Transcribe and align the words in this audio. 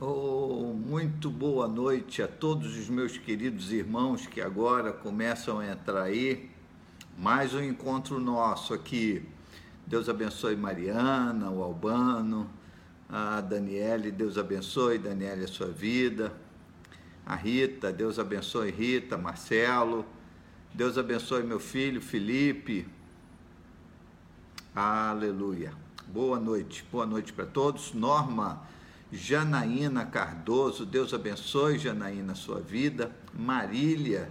Oh, 0.00 0.72
muito 0.72 1.28
boa 1.28 1.66
noite 1.66 2.22
a 2.22 2.28
todos 2.28 2.78
os 2.78 2.88
meus 2.88 3.18
queridos 3.18 3.72
irmãos 3.72 4.28
que 4.28 4.40
agora 4.40 4.92
começam 4.92 5.58
a 5.58 5.66
entrar 5.66 6.02
aí. 6.02 6.48
Mais 7.18 7.52
um 7.52 7.60
encontro 7.60 8.20
nosso 8.20 8.72
aqui. 8.72 9.26
Deus 9.84 10.08
abençoe 10.08 10.54
Mariana, 10.54 11.50
o 11.50 11.64
Albano, 11.64 12.48
a 13.08 13.40
Daniele, 13.40 14.12
Deus 14.12 14.38
abençoe, 14.38 14.98
Daniele, 14.98 15.42
a 15.42 15.48
sua 15.48 15.66
vida. 15.66 16.32
A 17.26 17.34
Rita, 17.34 17.92
Deus 17.92 18.20
abençoe 18.20 18.70
Rita, 18.70 19.18
Marcelo. 19.18 20.06
Deus 20.72 20.96
abençoe 20.96 21.42
meu 21.42 21.58
filho 21.58 22.00
Felipe. 22.00 22.86
Aleluia. 24.76 25.72
Boa 26.06 26.38
noite, 26.38 26.86
boa 26.88 27.04
noite 27.04 27.32
para 27.32 27.46
todos. 27.46 27.92
Norma 27.92 28.77
Janaína 29.10 30.04
Cardoso, 30.04 30.84
Deus 30.84 31.14
abençoe, 31.14 31.78
Janaína, 31.78 32.34
sua 32.34 32.60
vida. 32.60 33.10
Marília, 33.32 34.30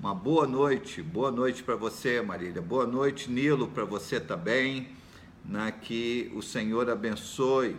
uma 0.00 0.12
boa 0.12 0.44
noite, 0.44 1.00
boa 1.00 1.30
noite 1.30 1.62
para 1.62 1.76
você, 1.76 2.20
Marília. 2.20 2.60
Boa 2.60 2.84
noite, 2.84 3.30
Nilo, 3.30 3.68
para 3.68 3.84
você 3.84 4.18
também. 4.18 4.88
Né, 5.44 5.72
que 5.80 6.32
o 6.34 6.42
Senhor 6.42 6.90
abençoe. 6.90 7.76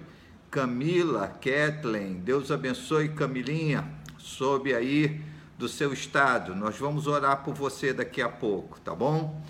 Camila, 0.49 1.27
Kathleen, 1.27 2.21
Deus 2.21 2.51
abençoe, 2.51 3.09
Camilinha, 3.09 3.87
soube 4.17 4.73
aí 4.73 5.21
do 5.57 5.67
seu 5.67 5.91
estado. 5.91 6.55
Nós 6.55 6.77
vamos 6.77 7.05
orar 7.05 7.43
por 7.43 7.53
você 7.53 7.91
daqui 7.91 8.21
a 8.21 8.29
pouco, 8.29 8.79
tá 8.79 8.95
bom? 8.95 9.43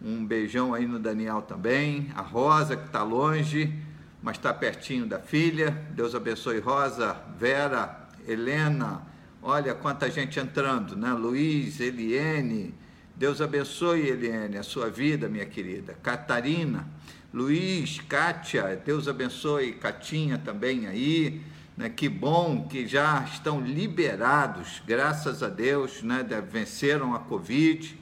Um 0.00 0.24
beijão 0.26 0.74
aí 0.74 0.86
no 0.86 0.98
Daniel 0.98 1.40
também. 1.40 2.12
A 2.14 2.20
Rosa, 2.20 2.76
que 2.76 2.84
está 2.84 3.02
longe 3.02 3.82
mas 4.24 4.38
está 4.38 4.54
pertinho 4.54 5.04
da 5.04 5.18
filha. 5.18 5.70
Deus 5.90 6.14
abençoe 6.14 6.58
Rosa, 6.58 7.14
Vera, 7.38 8.08
Helena. 8.26 9.02
Olha 9.42 9.74
quanta 9.74 10.10
gente 10.10 10.40
entrando, 10.40 10.96
né? 10.96 11.12
Luiz, 11.12 11.78
Eliene. 11.78 12.74
Deus 13.14 13.42
abençoe, 13.42 14.08
Eliene, 14.08 14.56
a 14.56 14.62
sua 14.62 14.88
vida, 14.88 15.28
minha 15.28 15.44
querida. 15.44 15.92
Catarina, 16.02 16.88
Luiz, 17.34 18.00
Kátia, 18.00 18.80
Deus 18.82 19.06
abençoe, 19.08 19.74
Catinha 19.74 20.38
também 20.38 20.86
aí. 20.86 21.42
Né? 21.76 21.90
Que 21.90 22.08
bom 22.08 22.66
que 22.66 22.88
já 22.88 23.22
estão 23.30 23.60
liberados, 23.60 24.80
graças 24.86 25.42
a 25.42 25.50
Deus, 25.50 26.02
né? 26.02 26.26
venceram 26.50 27.14
a 27.14 27.18
Covid, 27.18 27.94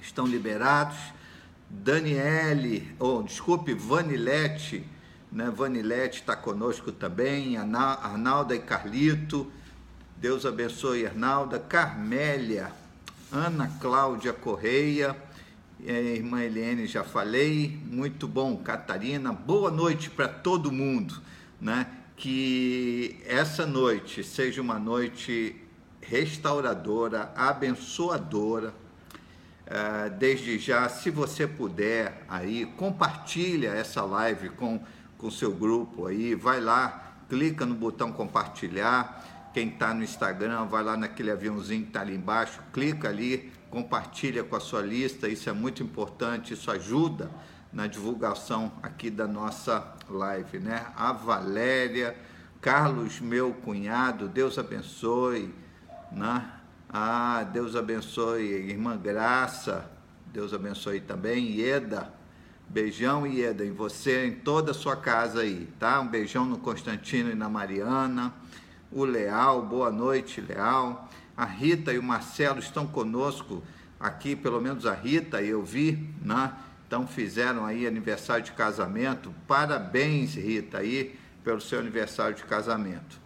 estão 0.00 0.26
liberados. 0.26 0.96
Daniele, 1.68 2.94
ou 2.98 3.18
oh, 3.18 3.22
desculpe, 3.22 3.74
Vanilete, 3.74 4.86
né? 5.34 5.50
Vanilete 5.50 6.20
está 6.20 6.36
conosco 6.36 6.92
também, 6.92 7.56
Arnalda 7.56 8.54
e 8.54 8.60
Carlito, 8.60 9.50
Deus 10.16 10.46
abençoe 10.46 11.04
Arnalda, 11.04 11.58
Carmélia, 11.58 12.70
Ana 13.32 13.66
Cláudia 13.80 14.32
Correia, 14.32 15.16
irmã 15.80 16.40
Helene 16.40 16.86
já 16.86 17.02
falei, 17.02 17.76
muito 17.84 18.28
bom, 18.28 18.56
Catarina, 18.58 19.32
boa 19.32 19.72
noite 19.72 20.08
para 20.08 20.28
todo 20.28 20.70
mundo, 20.70 21.20
né? 21.60 21.88
Que 22.16 23.20
essa 23.26 23.66
noite 23.66 24.22
seja 24.22 24.62
uma 24.62 24.78
noite 24.78 25.56
restauradora, 26.00 27.32
abençoadora. 27.36 28.72
Uh, 29.66 30.14
desde 30.18 30.58
já, 30.58 30.88
se 30.88 31.10
você 31.10 31.46
puder 31.46 32.24
aí, 32.28 32.66
compartilha 32.76 33.70
essa 33.70 34.02
live 34.04 34.50
com 34.50 34.80
com 35.24 35.30
seu 35.30 35.50
grupo 35.50 36.06
aí, 36.06 36.34
vai 36.34 36.60
lá, 36.60 37.14
clica 37.30 37.64
no 37.64 37.74
botão 37.74 38.12
compartilhar. 38.12 39.48
Quem 39.54 39.68
está 39.68 39.94
no 39.94 40.04
Instagram, 40.04 40.66
vai 40.66 40.84
lá 40.84 40.98
naquele 40.98 41.30
aviãozinho 41.30 41.80
que 41.80 41.88
está 41.88 42.02
ali 42.02 42.14
embaixo, 42.14 42.60
clica 42.74 43.08
ali, 43.08 43.50
compartilha 43.70 44.44
com 44.44 44.54
a 44.54 44.60
sua 44.60 44.82
lista, 44.82 45.26
isso 45.26 45.48
é 45.48 45.52
muito 45.54 45.82
importante, 45.82 46.52
isso 46.52 46.70
ajuda 46.70 47.30
na 47.72 47.86
divulgação 47.86 48.70
aqui 48.82 49.08
da 49.08 49.26
nossa 49.26 49.94
live, 50.10 50.58
né? 50.58 50.84
A 50.94 51.10
Valéria, 51.12 52.14
Carlos, 52.60 53.18
meu 53.18 53.54
cunhado, 53.54 54.28
Deus 54.28 54.58
abençoe, 54.58 55.54
né? 56.12 56.50
Ah, 56.86 57.48
Deus 57.50 57.74
abençoe, 57.74 58.44
irmã 58.44 58.94
Graça, 58.98 59.90
Deus 60.26 60.52
abençoe 60.52 61.00
também, 61.00 61.46
Ieda, 61.46 62.12
Beijão, 62.68 63.26
Ieda, 63.26 63.64
em 63.64 63.72
você, 63.72 64.26
em 64.26 64.32
toda 64.32 64.72
a 64.72 64.74
sua 64.74 64.96
casa 64.96 65.42
aí, 65.42 65.68
tá? 65.78 66.00
Um 66.00 66.08
beijão 66.08 66.44
no 66.44 66.58
Constantino 66.58 67.30
e 67.30 67.34
na 67.34 67.48
Mariana. 67.48 68.32
O 68.90 69.04
Leal, 69.04 69.62
boa 69.62 69.90
noite, 69.90 70.40
Leal. 70.40 71.08
A 71.36 71.44
Rita 71.44 71.92
e 71.92 71.98
o 71.98 72.02
Marcelo 72.02 72.58
estão 72.58 72.86
conosco 72.86 73.62
aqui, 73.98 74.34
pelo 74.36 74.60
menos 74.60 74.86
a 74.86 74.94
Rita, 74.94 75.42
eu 75.42 75.62
vi, 75.62 76.10
né? 76.22 76.52
Então 76.86 77.06
fizeram 77.06 77.64
aí 77.64 77.86
aniversário 77.86 78.44
de 78.44 78.52
casamento. 78.52 79.34
Parabéns, 79.48 80.34
Rita, 80.34 80.78
aí, 80.78 81.18
pelo 81.42 81.60
seu 81.60 81.80
aniversário 81.80 82.36
de 82.36 82.44
casamento. 82.44 83.18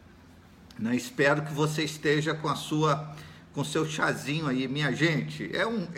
Né? 0.79 0.95
Espero 0.95 1.43
que 1.43 1.53
você 1.53 1.83
esteja 1.83 2.35
com 2.35 2.49
a 2.49 2.55
sua 2.55 3.15
com 3.59 3.65
seu 3.65 3.85
chazinho 3.85 4.47
aí, 4.47 4.69
minha 4.69 4.93
gente. 4.93 5.51
É 5.53 5.67
um, 5.67 5.89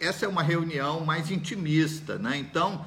essa 0.00 0.24
é 0.24 0.28
uma 0.28 0.42
reunião 0.42 1.04
mais 1.04 1.30
intimista, 1.30 2.18
né? 2.18 2.36
Então, 2.36 2.84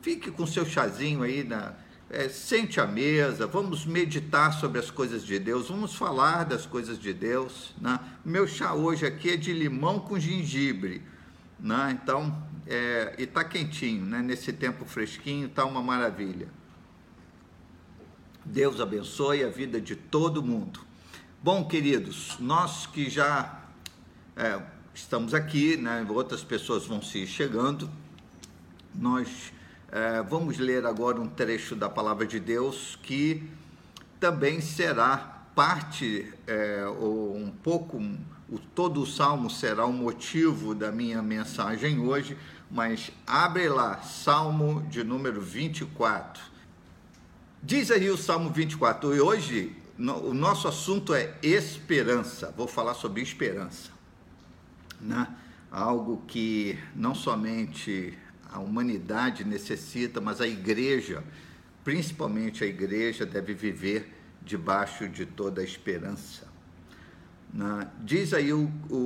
fique 0.00 0.30
com 0.30 0.46
seu 0.46 0.64
chazinho 0.64 1.22
aí, 1.22 1.44
na, 1.44 1.74
é, 2.08 2.26
sente 2.30 2.80
à 2.80 2.86
mesa, 2.86 3.46
vamos 3.46 3.84
meditar 3.84 4.54
sobre 4.54 4.78
as 4.78 4.90
coisas 4.90 5.26
de 5.26 5.38
Deus, 5.38 5.68
vamos 5.68 5.94
falar 5.94 6.44
das 6.44 6.64
coisas 6.64 6.98
de 6.98 7.12
Deus. 7.12 7.74
Né? 7.78 8.00
Meu 8.24 8.46
chá 8.46 8.72
hoje 8.72 9.04
aqui 9.04 9.32
é 9.32 9.36
de 9.36 9.52
limão 9.52 10.00
com 10.00 10.18
gengibre, 10.18 11.02
né? 11.60 11.98
Então, 12.02 12.42
é, 12.66 13.14
e 13.18 13.26
tá 13.26 13.44
quentinho, 13.44 14.06
né? 14.06 14.22
Nesse 14.22 14.54
tempo 14.54 14.86
fresquinho, 14.86 15.50
tá 15.50 15.66
uma 15.66 15.82
maravilha. 15.82 16.48
Deus 18.42 18.80
abençoe 18.80 19.44
a 19.44 19.50
vida 19.50 19.78
de 19.78 19.94
todo 19.94 20.42
mundo. 20.42 20.93
Bom, 21.44 21.62
queridos, 21.62 22.36
nós 22.40 22.86
que 22.86 23.10
já 23.10 23.60
é, 24.34 24.62
estamos 24.94 25.34
aqui, 25.34 25.76
né, 25.76 26.02
outras 26.08 26.42
pessoas 26.42 26.86
vão 26.86 27.02
se 27.02 27.26
chegando, 27.26 27.90
nós 28.94 29.52
é, 29.92 30.22
vamos 30.22 30.56
ler 30.56 30.86
agora 30.86 31.20
um 31.20 31.28
trecho 31.28 31.76
da 31.76 31.86
palavra 31.86 32.26
de 32.26 32.40
Deus 32.40 32.98
que 33.02 33.46
também 34.18 34.62
será 34.62 35.18
parte, 35.54 36.32
é, 36.46 36.86
ou 36.86 37.36
um 37.36 37.50
pouco, 37.50 37.98
o, 38.48 38.58
todo 38.58 39.02
o 39.02 39.06
salmo 39.06 39.50
será 39.50 39.84
o 39.84 39.92
motivo 39.92 40.74
da 40.74 40.90
minha 40.90 41.20
mensagem 41.20 41.98
hoje, 41.98 42.38
mas 42.70 43.10
abre 43.26 43.68
lá, 43.68 44.00
Salmo 44.00 44.80
de 44.88 45.04
número 45.04 45.42
24. 45.42 46.42
Diz 47.62 47.90
aí 47.90 48.08
o 48.08 48.16
Salmo 48.16 48.48
24, 48.48 49.14
e 49.14 49.20
hoje 49.20 49.83
o 49.98 50.34
nosso 50.34 50.66
assunto 50.66 51.14
é 51.14 51.34
esperança. 51.42 52.52
Vou 52.56 52.66
falar 52.66 52.94
sobre 52.94 53.22
esperança, 53.22 53.90
né? 55.00 55.28
Algo 55.70 56.22
que 56.26 56.78
não 56.94 57.14
somente 57.14 58.16
a 58.50 58.58
humanidade 58.58 59.44
necessita, 59.44 60.20
mas 60.20 60.40
a 60.40 60.46
igreja, 60.46 61.22
principalmente 61.82 62.64
a 62.64 62.66
igreja, 62.66 63.24
deve 63.24 63.54
viver 63.54 64.12
debaixo 64.42 65.08
de 65.08 65.26
toda 65.26 65.60
a 65.60 65.64
esperança. 65.64 66.46
Né? 67.52 67.88
Diz 68.00 68.34
aí 68.34 68.52
o, 68.52 68.70
o, 68.90 68.96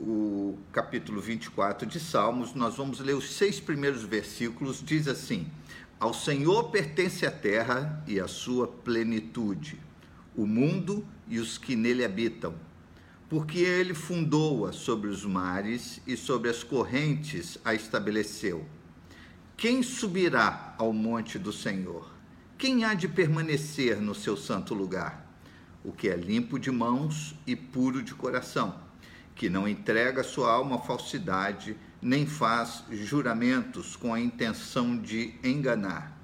o 0.00 0.58
capítulo 0.72 1.20
24 1.20 1.86
de 1.86 2.00
Salmos, 2.00 2.54
nós 2.54 2.76
vamos 2.76 3.00
ler 3.00 3.14
os 3.14 3.34
seis 3.34 3.60
primeiros 3.60 4.02
versículos. 4.02 4.82
Diz 4.82 5.08
assim: 5.08 5.46
Ao 6.00 6.14
Senhor 6.14 6.70
pertence 6.70 7.26
a 7.26 7.30
terra 7.30 8.02
e 8.06 8.18
a 8.18 8.26
sua 8.26 8.66
plenitude 8.66 9.78
o 10.36 10.46
mundo 10.46 11.06
e 11.28 11.38
os 11.38 11.58
que 11.58 11.76
nele 11.76 12.04
habitam, 12.04 12.54
porque 13.28 13.58
ele 13.58 13.94
fundou-a 13.94 14.72
sobre 14.72 15.08
os 15.08 15.24
mares 15.24 16.00
e 16.06 16.16
sobre 16.16 16.50
as 16.50 16.62
correntes 16.62 17.58
a 17.64 17.74
estabeleceu. 17.74 18.66
Quem 19.56 19.82
subirá 19.82 20.74
ao 20.78 20.92
monte 20.92 21.38
do 21.38 21.52
Senhor? 21.52 22.10
Quem 22.58 22.84
há 22.84 22.94
de 22.94 23.08
permanecer 23.08 24.00
no 24.00 24.14
seu 24.14 24.36
santo 24.36 24.74
lugar? 24.74 25.26
O 25.84 25.92
que 25.92 26.08
é 26.08 26.16
limpo 26.16 26.58
de 26.58 26.70
mãos 26.70 27.34
e 27.46 27.56
puro 27.56 28.02
de 28.02 28.14
coração, 28.14 28.74
que 29.34 29.48
não 29.48 29.66
entrega 29.66 30.22
sua 30.22 30.52
alma 30.52 30.76
à 30.76 30.78
falsidade, 30.78 31.76
nem 32.00 32.26
faz 32.26 32.84
juramentos 32.90 33.96
com 33.96 34.12
a 34.12 34.20
intenção 34.20 34.96
de 34.96 35.34
enganar. 35.42 36.18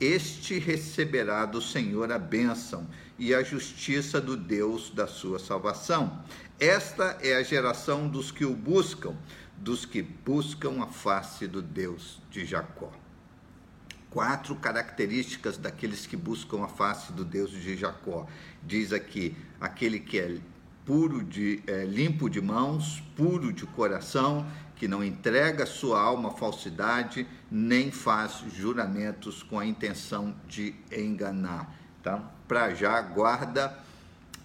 Este 0.00 0.58
receberá 0.58 1.46
do 1.46 1.60
Senhor 1.60 2.10
a 2.10 2.18
bênção 2.18 2.88
e 3.18 3.34
a 3.34 3.42
justiça 3.42 4.20
do 4.20 4.36
Deus 4.36 4.90
da 4.90 5.06
sua 5.06 5.38
salvação. 5.38 6.22
Esta 6.58 7.18
é 7.20 7.36
a 7.36 7.42
geração 7.42 8.08
dos 8.08 8.30
que 8.30 8.44
o 8.44 8.54
buscam, 8.54 9.16
dos 9.56 9.84
que 9.84 10.02
buscam 10.02 10.82
a 10.82 10.86
face 10.86 11.46
do 11.46 11.62
Deus 11.62 12.20
de 12.30 12.44
Jacó. 12.44 12.92
quatro 14.10 14.54
características 14.54 15.56
daqueles 15.58 16.06
que 16.06 16.16
buscam 16.16 16.62
a 16.62 16.68
face 16.68 17.12
do 17.12 17.24
Deus 17.24 17.50
de 17.50 17.76
Jacó. 17.76 18.28
Diz 18.62 18.92
aqui: 18.92 19.36
aquele 19.60 19.98
que 19.98 20.20
é 20.20 20.38
puro 20.84 21.24
de 21.24 21.62
é, 21.66 21.84
limpo 21.84 22.28
de 22.28 22.40
mãos, 22.40 23.02
puro 23.16 23.52
de 23.52 23.66
coração, 23.66 24.46
que 24.76 24.86
não 24.86 25.02
entrega 25.02 25.66
sua 25.66 26.00
alma 26.00 26.28
à 26.28 26.32
falsidade, 26.32 27.26
nem 27.50 27.90
faz 27.90 28.44
juramentos 28.54 29.42
com 29.42 29.58
a 29.58 29.66
intenção 29.66 30.34
de 30.46 30.74
enganar. 30.92 31.83
Tá? 32.04 32.22
Para 32.46 32.74
já 32.74 33.00
guarda 33.00 33.76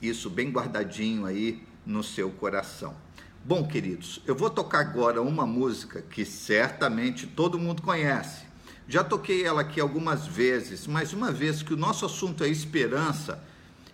isso 0.02 0.30
bem 0.30 0.50
guardadinho 0.50 1.26
aí 1.26 1.62
no 1.86 2.02
seu 2.02 2.32
coração. 2.32 2.96
Bom, 3.44 3.68
queridos, 3.68 4.22
eu 4.26 4.34
vou 4.34 4.50
tocar 4.50 4.80
agora 4.80 5.22
uma 5.22 5.46
música 5.46 6.02
que 6.02 6.24
certamente 6.24 7.28
todo 7.28 7.60
mundo 7.60 7.82
conhece. 7.82 8.46
Já 8.88 9.04
toquei 9.04 9.44
ela 9.46 9.60
aqui 9.60 9.82
algumas 9.82 10.26
vezes, 10.26 10.88
mas 10.88 11.12
uma 11.12 11.34
vez 11.34 11.62
que 11.62 11.74
o 11.74 11.78
nosso 11.78 12.06
assunto 12.06 12.46
é 12.46 12.48
esperança, 12.48 13.44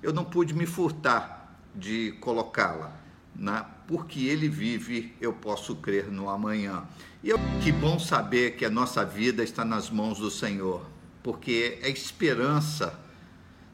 eu 0.03 0.13
não 0.13 0.23
pude 0.23 0.53
me 0.53 0.67
furtar 0.67 1.59
de 1.73 2.11
colocá-la, 2.21 2.95
né? 3.35 3.65
porque 3.87 4.25
ele 4.25 4.47
vive, 4.47 5.15
eu 5.19 5.33
posso 5.33 5.75
crer 5.75 6.11
no 6.11 6.29
amanhã. 6.29 6.83
E 7.23 7.29
eu, 7.29 7.39
que 7.63 7.71
bom 7.71 7.97
saber 7.97 8.57
que 8.57 8.63
a 8.63 8.69
nossa 8.69 9.03
vida 9.03 9.43
está 9.43 9.65
nas 9.65 9.89
mãos 9.89 10.19
do 10.19 10.29
Senhor, 10.29 10.85
porque 11.23 11.79
é 11.81 11.89
esperança, 11.89 13.04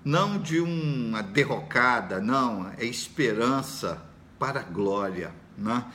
não 0.04 0.38
de 0.38 0.60
uma 0.60 1.22
derrocada, 1.22 2.20
não, 2.20 2.72
é 2.78 2.86
esperança 2.86 4.02
para 4.40 4.62
a 4.62 4.64
glória. 4.64 5.32
Né? 5.58 5.86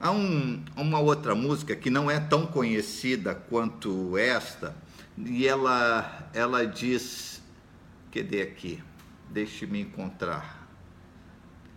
Há 0.00 0.10
um, 0.10 0.64
uma 0.76 0.98
outra 0.98 1.34
música 1.34 1.76
que 1.76 1.88
não 1.88 2.10
é 2.10 2.18
tão 2.18 2.46
conhecida 2.46 3.34
quanto 3.34 4.16
esta, 4.16 4.74
e 5.16 5.46
ela, 5.46 6.28
ela 6.32 6.66
diz: 6.66 7.40
cadê 8.12 8.42
aqui? 8.42 8.82
Deixe-me 9.30 9.80
encontrar. 9.80 10.68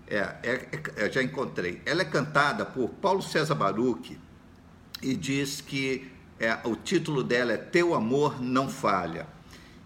É, 0.07 0.17
é, 0.43 0.69
é, 0.97 1.11
já 1.11 1.21
encontrei. 1.21 1.81
Ela 1.85 2.01
é 2.01 2.05
cantada 2.05 2.65
por 2.65 2.89
Paulo 2.89 3.21
César 3.21 3.55
Baruch 3.55 4.19
e 5.01 5.15
diz 5.15 5.61
que 5.61 6.11
é, 6.39 6.59
o 6.63 6.75
título 6.75 7.23
dela 7.23 7.53
é 7.53 7.57
Teu 7.57 7.93
Amor 7.93 8.41
Não 8.41 8.69
Falha. 8.69 9.34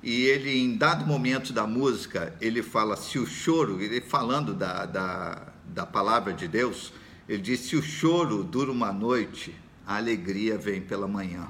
E 0.02 0.24
ele, 0.24 0.58
em 0.58 0.78
dado 0.78 1.06
momento 1.06 1.52
da 1.52 1.68
música, 1.68 2.34
ele 2.40 2.64
fala 2.64 2.96
se 2.96 3.20
o 3.20 3.26
choro, 3.26 3.82
ele 3.82 4.00
falando 4.00 4.54
da, 4.54 4.86
da, 4.86 5.48
da 5.66 5.86
palavra 5.86 6.32
de 6.32 6.48
Deus, 6.48 6.94
ele 7.28 7.42
diz: 7.42 7.62
se 7.62 7.76
o 7.76 7.82
choro 7.82 8.44
dura 8.44 8.72
uma 8.72 8.94
noite, 8.94 9.54
a 9.86 9.98
alegria 9.98 10.58
vem 10.58 10.82
pela 10.82 11.08
manhã. 11.08 11.48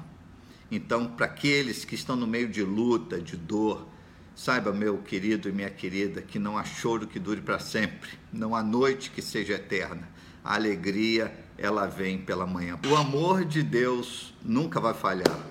Então, 0.70 1.06
para 1.06 1.26
aqueles 1.26 1.84
que 1.84 1.94
estão 1.94 2.16
no 2.16 2.26
meio 2.26 2.48
de 2.48 2.62
luta, 2.62 3.20
de 3.20 3.36
dor, 3.36 3.86
saiba, 4.34 4.72
meu 4.72 4.98
querido 4.98 5.48
e 5.48 5.52
minha 5.52 5.70
querida, 5.70 6.22
que 6.22 6.38
não 6.38 6.56
há 6.56 6.64
choro 6.64 7.06
que 7.06 7.18
dure 7.18 7.40
para 7.40 7.58
sempre, 7.58 8.10
não 8.32 8.54
há 8.54 8.62
noite 8.62 9.10
que 9.10 9.20
seja 9.20 9.54
eterna. 9.54 10.08
A 10.42 10.54
alegria, 10.54 11.32
ela 11.58 11.86
vem 11.86 12.18
pela 12.18 12.46
manhã. 12.46 12.78
O 12.88 12.96
amor 12.96 13.44
de 13.44 13.62
Deus 13.62 14.32
nunca 14.42 14.80
vai 14.80 14.94
falhar. 14.94 15.49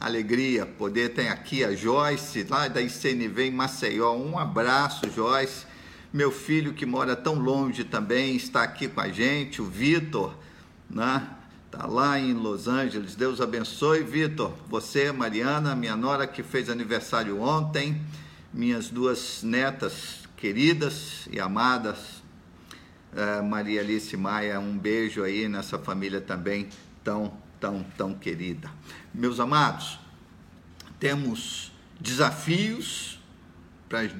Alegria, 0.00 0.64
poder 0.64 1.10
tem 1.10 1.28
aqui 1.28 1.64
a 1.64 1.74
Joyce, 1.74 2.46
lá 2.48 2.68
da 2.68 2.80
ICNV 2.80 3.46
em 3.46 3.50
Maceió. 3.50 4.14
Um 4.14 4.38
abraço, 4.38 5.10
Joyce 5.10 5.66
meu 6.12 6.32
filho 6.32 6.72
que 6.72 6.86
mora 6.86 7.14
tão 7.14 7.34
longe 7.34 7.84
também 7.84 8.34
está 8.34 8.62
aqui 8.62 8.88
com 8.88 9.00
a 9.00 9.08
gente, 9.08 9.60
o 9.60 9.66
Vitor, 9.66 10.34
né? 10.88 11.28
Está 11.66 11.86
lá 11.86 12.18
em 12.18 12.32
Los 12.32 12.66
Angeles. 12.66 13.14
Deus 13.14 13.42
abençoe, 13.42 14.02
Vitor. 14.02 14.54
Você, 14.68 15.12
Mariana, 15.12 15.76
minha 15.76 15.94
nora 15.94 16.26
que 16.26 16.42
fez 16.42 16.70
aniversário 16.70 17.42
ontem, 17.42 18.00
minhas 18.54 18.88
duas 18.88 19.42
netas 19.42 20.20
queridas 20.34 21.28
e 21.30 21.38
amadas, 21.38 22.22
uh, 23.12 23.44
Maria 23.44 23.82
Alice 23.82 24.16
Maia, 24.16 24.58
um 24.58 24.78
beijo 24.78 25.22
aí 25.22 25.46
nessa 25.46 25.78
família 25.78 26.22
também 26.22 26.68
tão, 27.04 27.36
tão, 27.60 27.84
tão 27.96 28.14
querida. 28.14 28.70
Meus 29.12 29.40
amados, 29.40 29.98
temos 30.98 31.72
desafios 32.00 33.18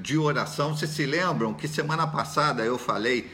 de 0.03 0.17
oração. 0.17 0.75
Vocês 0.75 0.91
se 0.91 1.05
lembram 1.05 1.53
que 1.55 1.69
semana 1.69 2.07
passada 2.07 2.65
eu 2.65 2.79
falei 2.79 3.31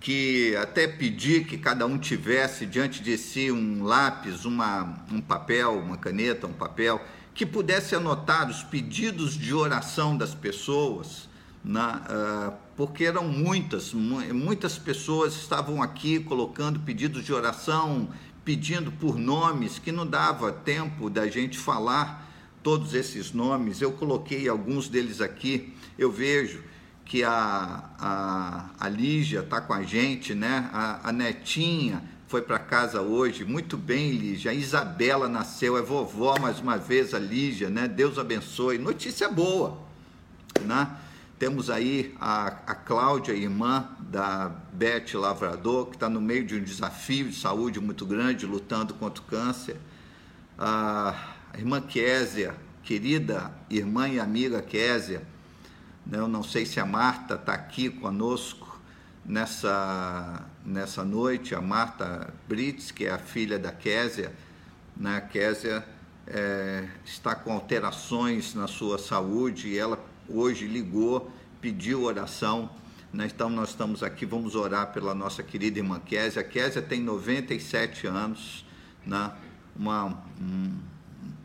que 0.00 0.54
até 0.56 0.86
pedi 0.86 1.44
que 1.44 1.58
cada 1.58 1.86
um 1.86 1.98
tivesse 1.98 2.66
diante 2.66 3.02
de 3.02 3.18
si 3.18 3.50
um 3.50 3.82
lápis, 3.82 4.44
uma, 4.44 5.04
um 5.10 5.20
papel, 5.20 5.78
uma 5.78 5.96
caneta, 5.96 6.46
um 6.46 6.52
papel, 6.52 7.04
que 7.34 7.44
pudesse 7.44 7.94
anotar 7.94 8.48
os 8.48 8.62
pedidos 8.62 9.34
de 9.34 9.54
oração 9.54 10.16
das 10.16 10.34
pessoas, 10.34 11.28
na, 11.64 11.96
uh, 11.96 12.56
porque 12.76 13.04
eram 13.04 13.26
muitas, 13.26 13.92
muitas 13.92 14.78
pessoas 14.78 15.34
estavam 15.34 15.82
aqui 15.82 16.20
colocando 16.20 16.80
pedidos 16.80 17.24
de 17.24 17.32
oração, 17.32 18.08
pedindo 18.48 18.90
por 18.90 19.18
nomes 19.18 19.78
que 19.78 19.92
não 19.92 20.06
dava 20.06 20.50
tempo 20.50 21.10
da 21.10 21.28
gente 21.28 21.58
falar 21.58 22.26
todos 22.62 22.94
esses 22.94 23.30
nomes, 23.30 23.82
eu 23.82 23.92
coloquei 23.92 24.48
alguns 24.48 24.88
deles 24.88 25.20
aqui. 25.20 25.74
Eu 25.98 26.10
vejo 26.10 26.62
que 27.04 27.22
a, 27.22 27.84
a, 27.98 28.70
a 28.80 28.88
Lígia 28.88 29.40
está 29.40 29.60
com 29.60 29.74
a 29.74 29.82
gente, 29.82 30.32
né? 30.32 30.70
A, 30.72 31.10
a 31.10 31.12
Netinha 31.12 32.02
foi 32.26 32.40
para 32.40 32.58
casa 32.58 33.02
hoje. 33.02 33.44
Muito 33.44 33.76
bem, 33.76 34.12
Lígia. 34.12 34.50
A 34.50 34.54
Isabela 34.54 35.28
nasceu, 35.28 35.76
é 35.76 35.82
vovó 35.82 36.38
mais 36.40 36.58
uma 36.58 36.78
vez, 36.78 37.12
a 37.12 37.18
Lígia, 37.18 37.68
né? 37.68 37.86
Deus 37.86 38.18
abençoe. 38.18 38.78
Notícia 38.78 39.28
boa, 39.28 39.78
né? 40.62 40.88
Temos 41.38 41.70
aí 41.70 42.16
a, 42.20 42.46
a 42.66 42.74
Cláudia, 42.74 43.32
irmã 43.32 43.88
da 44.00 44.48
Beth 44.72 45.14
Lavrador, 45.14 45.86
que 45.86 45.94
está 45.94 46.08
no 46.08 46.20
meio 46.20 46.44
de 46.44 46.56
um 46.56 46.62
desafio 46.62 47.28
de 47.28 47.36
saúde 47.36 47.78
muito 47.78 48.04
grande, 48.04 48.44
lutando 48.44 48.92
contra 48.94 49.22
o 49.22 49.26
câncer. 49.26 49.76
A 50.58 51.14
irmã 51.56 51.80
Késia, 51.80 52.56
querida 52.82 53.52
irmã 53.70 54.08
e 54.08 54.18
amiga 54.18 54.60
Késia, 54.60 55.22
né, 56.04 56.18
eu 56.18 56.26
não 56.26 56.42
sei 56.42 56.66
se 56.66 56.80
a 56.80 56.86
Marta 56.86 57.36
está 57.36 57.52
aqui 57.52 57.88
conosco 57.88 58.80
nessa, 59.24 60.44
nessa 60.66 61.04
noite, 61.04 61.54
a 61.54 61.60
Marta 61.60 62.34
Brits, 62.48 62.90
que 62.90 63.06
é 63.06 63.10
a 63.10 63.18
filha 63.18 63.60
da 63.60 63.70
Késia, 63.70 64.32
né, 64.96 65.18
a 65.18 65.20
Késia 65.20 65.86
é, 66.26 66.88
está 67.04 67.36
com 67.36 67.52
alterações 67.52 68.54
na 68.54 68.66
sua 68.66 68.98
saúde 68.98 69.68
e 69.68 69.78
ela 69.78 70.07
hoje 70.28 70.66
ligou, 70.66 71.30
pediu 71.60 72.02
oração, 72.02 72.70
né, 73.12 73.28
então 73.32 73.48
nós 73.48 73.70
estamos 73.70 74.02
aqui, 74.02 74.26
vamos 74.26 74.54
orar 74.54 74.92
pela 74.92 75.14
nossa 75.14 75.42
querida 75.42 75.78
irmã 75.78 75.98
Késia, 75.98 76.42
a 76.42 76.44
Késia 76.44 76.82
tem 76.82 77.00
97 77.00 78.06
anos, 78.06 78.64
né, 79.06 79.32
uma, 79.74 80.22
um, 80.40 80.76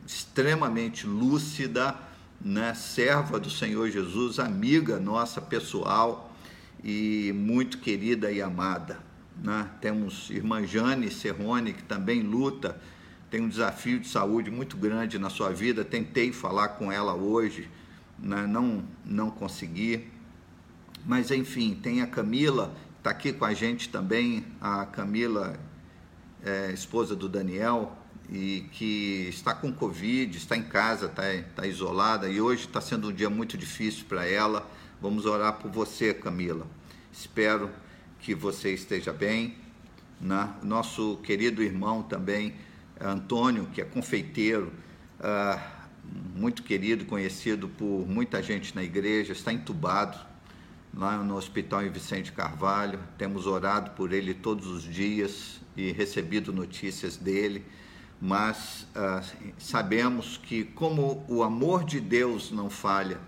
extremamente 0.06 1.08
lúcida, 1.08 1.96
né? 2.44 2.74
serva 2.74 3.40
do 3.40 3.50
Senhor 3.50 3.90
Jesus, 3.90 4.40
amiga 4.40 5.00
nossa 5.00 5.40
pessoal 5.40 6.34
e 6.84 7.32
muito 7.34 7.78
querida 7.78 8.32
e 8.32 8.42
amada. 8.42 9.00
Né? 9.42 9.70
Temos 9.80 10.30
irmã 10.30 10.66
Jane 10.66 11.10
Serrone, 11.10 11.74
que 11.74 11.84
também 11.84 12.22
luta, 12.22 12.80
tem 13.30 13.42
um 13.42 13.50
desafio 13.50 14.00
de 14.00 14.08
saúde 14.08 14.52
muito 14.52 14.76
grande 14.78 15.18
na 15.18 15.30
sua 15.30 15.50
vida. 15.50 15.84
Tentei 15.84 16.32
falar 16.32 16.70
com 16.70 16.92
ela 16.92 17.14
hoje, 17.14 17.70
né? 18.20 18.46
não, 18.48 18.84
não 19.06 19.30
consegui. 19.30 20.10
Mas 21.06 21.32
enfim, 21.32 21.76
tem 21.76 22.02
a 22.02 22.08
Camila, 22.08 22.74
está 22.98 23.10
aqui 23.10 23.34
com 23.34 23.46
a 23.46 23.54
gente 23.54 23.90
também, 23.90 24.46
a 24.62 24.86
Camila, 24.86 25.60
é, 26.44 26.72
esposa 26.72 27.16
do 27.16 27.28
Daniel, 27.28 27.98
e 28.30 28.66
que 28.72 29.28
está 29.30 29.54
com 29.54 29.72
Covid, 29.72 30.38
está 30.38 30.56
em 30.56 30.64
casa, 30.64 31.08
está, 31.08 31.34
está 31.34 31.68
isolada 31.68 32.30
e 32.30 32.40
hoje 32.40 32.66
está 32.66 32.80
sendo 32.80 33.10
um 33.10 33.14
dia 33.14 33.30
muito 33.30 33.58
difícil 33.58 34.06
para 34.08 34.26
ela. 34.26 34.70
Vamos 35.02 35.26
orar 35.26 35.54
por 35.54 35.70
você, 35.70 36.14
Camila. 36.14 36.66
Espero 37.12 37.70
que 38.20 38.34
você 38.34 38.74
esteja 38.74 39.12
bem. 39.12 39.58
Né? 40.20 40.50
Nosso 40.64 41.18
querido 41.18 41.62
irmão 41.62 42.02
também, 42.02 42.56
Antônio, 43.00 43.68
que 43.74 43.82
é 43.82 43.86
confeiteiro, 43.86 44.72
uh, 45.20 45.83
muito 46.36 46.64
querido, 46.64 47.06
conhecido 47.06 47.68
por 47.68 48.06
muita 48.08 48.42
gente 48.42 48.76
na 48.76 48.84
igreja, 48.84 49.34
está 49.34 49.54
entubado 49.54 50.18
lá 50.94 51.18
no 51.18 51.36
Hospital 51.36 51.84
em 51.84 51.90
Vicente 51.90 52.32
Carvalho. 52.32 53.00
Temos 53.18 53.48
orado 53.48 53.92
por 53.92 54.12
ele 54.12 54.34
todos 54.34 54.68
os 54.68 54.84
dias 54.84 55.62
e 55.76 55.92
recebido 55.92 56.52
notícias 56.54 57.18
dele 57.18 57.66
mas 58.26 58.88
ah, 58.96 59.22
sabemos 59.58 60.38
que, 60.38 60.64
como 60.64 61.26
o 61.28 61.44
amor 61.44 61.84
de 61.84 62.00
Deus 62.00 62.52
não 62.52 62.70
falha, 62.70 63.20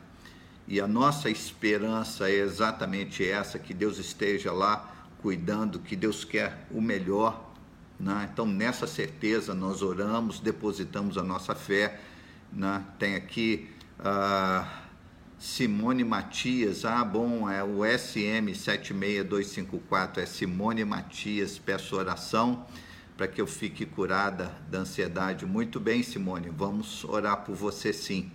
e 0.65 0.79
a 0.79 0.87
nossa 0.87 1.29
esperança 1.29 2.29
é 2.29 2.35
exatamente 2.35 3.27
essa: 3.27 3.59
que 3.59 3.73
Deus 3.73 3.97
esteja 3.97 4.53
lá 4.53 4.89
cuidando, 5.21 5.79
que 5.79 5.97
Deus 5.97 6.23
quer 6.23 6.65
o 6.71 6.79
melhor. 6.79 7.53
Né? 7.99 8.29
Então, 8.31 8.45
nessa 8.45 8.87
certeza, 8.87 9.53
nós 9.53 9.81
oramos, 9.81 10.39
depositamos 10.39 11.17
a 11.17 11.23
nossa 11.23 11.53
fé 11.53 11.99
né? 12.51 12.83
Tem 12.97 13.15
aqui 13.15 13.69
uh, 13.99 14.65
Simone 15.37 16.03
Matias. 16.03 16.83
Ah, 16.85 17.03
bom, 17.03 17.47
é 17.49 17.63
o 17.63 17.79
SM76254, 17.79 20.17
é 20.17 20.25
Simone 20.25 20.85
Matias. 20.85 21.59
Peço 21.59 21.95
oração 21.95 22.65
para 23.15 23.27
que 23.27 23.41
eu 23.41 23.47
fique 23.47 23.85
curada 23.85 24.51
da 24.69 24.79
ansiedade. 24.79 25.45
Muito 25.45 25.79
bem, 25.79 26.03
Simone, 26.03 26.49
vamos 26.49 27.03
orar 27.03 27.43
por 27.43 27.55
você 27.55 27.93
sim. 27.93 28.31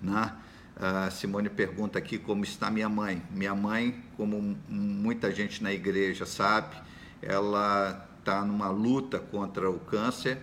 Né? 0.00 0.32
Uh, 0.76 1.10
Simone 1.10 1.48
pergunta 1.48 1.98
aqui 1.98 2.18
como 2.18 2.44
está 2.44 2.70
minha 2.70 2.88
mãe. 2.88 3.22
Minha 3.30 3.54
mãe, 3.54 4.04
como 4.16 4.56
muita 4.68 5.32
gente 5.32 5.62
na 5.62 5.72
igreja 5.72 6.26
sabe, 6.26 6.76
ela 7.20 8.08
está 8.18 8.44
numa 8.44 8.70
luta 8.70 9.18
contra 9.18 9.70
o 9.70 9.80
câncer, 9.80 10.38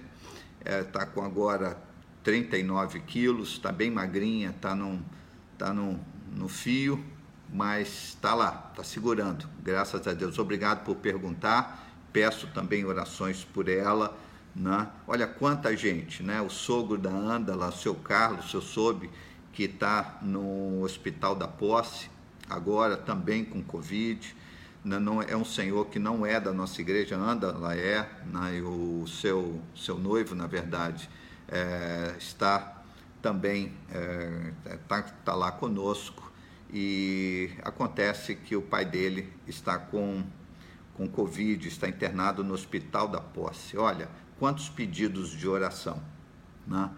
está 0.65 1.03
é, 1.03 1.05
com 1.05 1.23
agora 1.23 1.88
39 2.23 2.99
quilos, 3.01 3.53
está 3.53 3.71
bem 3.71 3.89
magrinha, 3.89 4.49
está 4.49 4.77
tá 5.57 5.73
no, 5.73 5.99
no 6.35 6.47
fio, 6.47 7.03
mas 7.51 8.09
está 8.09 8.33
lá, 8.33 8.69
está 8.71 8.83
segurando. 8.83 9.47
Graças 9.63 10.07
a 10.07 10.13
Deus. 10.13 10.37
Obrigado 10.37 10.83
por 10.83 10.95
perguntar. 10.95 11.87
Peço 12.13 12.47
também 12.47 12.85
orações 12.85 13.43
por 13.43 13.67
ela. 13.69 14.17
Né? 14.55 14.87
Olha 15.07 15.27
quanta 15.27 15.75
gente, 15.75 16.23
né? 16.23 16.41
O 16.41 16.49
sogro 16.49 16.97
da 16.97 17.09
Andala, 17.09 17.69
o 17.69 17.71
seu 17.71 17.95
Carlos, 17.95 18.53
eu 18.53 18.61
soube 18.61 19.09
que 19.53 19.63
está 19.63 20.19
no 20.21 20.81
hospital 20.81 21.35
da 21.35 21.47
posse, 21.47 22.09
agora 22.49 22.97
também 22.97 23.45
com 23.45 23.61
Covid. 23.61 24.35
Né? 24.83 24.97
Não, 24.99 25.21
é 25.21 25.35
um 25.35 25.45
senhor 25.45 25.85
que 25.87 25.99
não 25.99 26.25
é 26.25 26.39
da 26.39 26.51
nossa 26.51 26.81
igreja, 26.81 27.15
Andala 27.15 27.75
é, 27.75 28.09
né? 28.25 28.61
o 28.61 29.05
seu, 29.07 29.61
seu 29.75 29.97
noivo, 29.97 30.35
na 30.35 30.47
verdade, 30.47 31.09
é, 31.51 32.15
está 32.17 32.75
também 33.21 33.73
está 33.87 34.97
é, 34.97 35.01
tá, 35.01 35.01
tá 35.25 35.35
lá 35.35 35.51
conosco 35.51 36.31
e 36.71 37.51
acontece 37.63 38.35
que 38.35 38.55
o 38.55 38.61
pai 38.61 38.85
dele 38.85 39.31
está 39.47 39.77
com, 39.77 40.23
com 40.93 41.07
Covid, 41.07 41.67
está 41.67 41.87
internado 41.87 42.43
no 42.43 42.53
hospital 42.53 43.07
da 43.07 43.19
posse. 43.19 43.77
Olha, 43.77 44.07
quantos 44.37 44.69
pedidos 44.69 45.31
de 45.31 45.47
oração. 45.47 46.01
Né? 46.65 46.89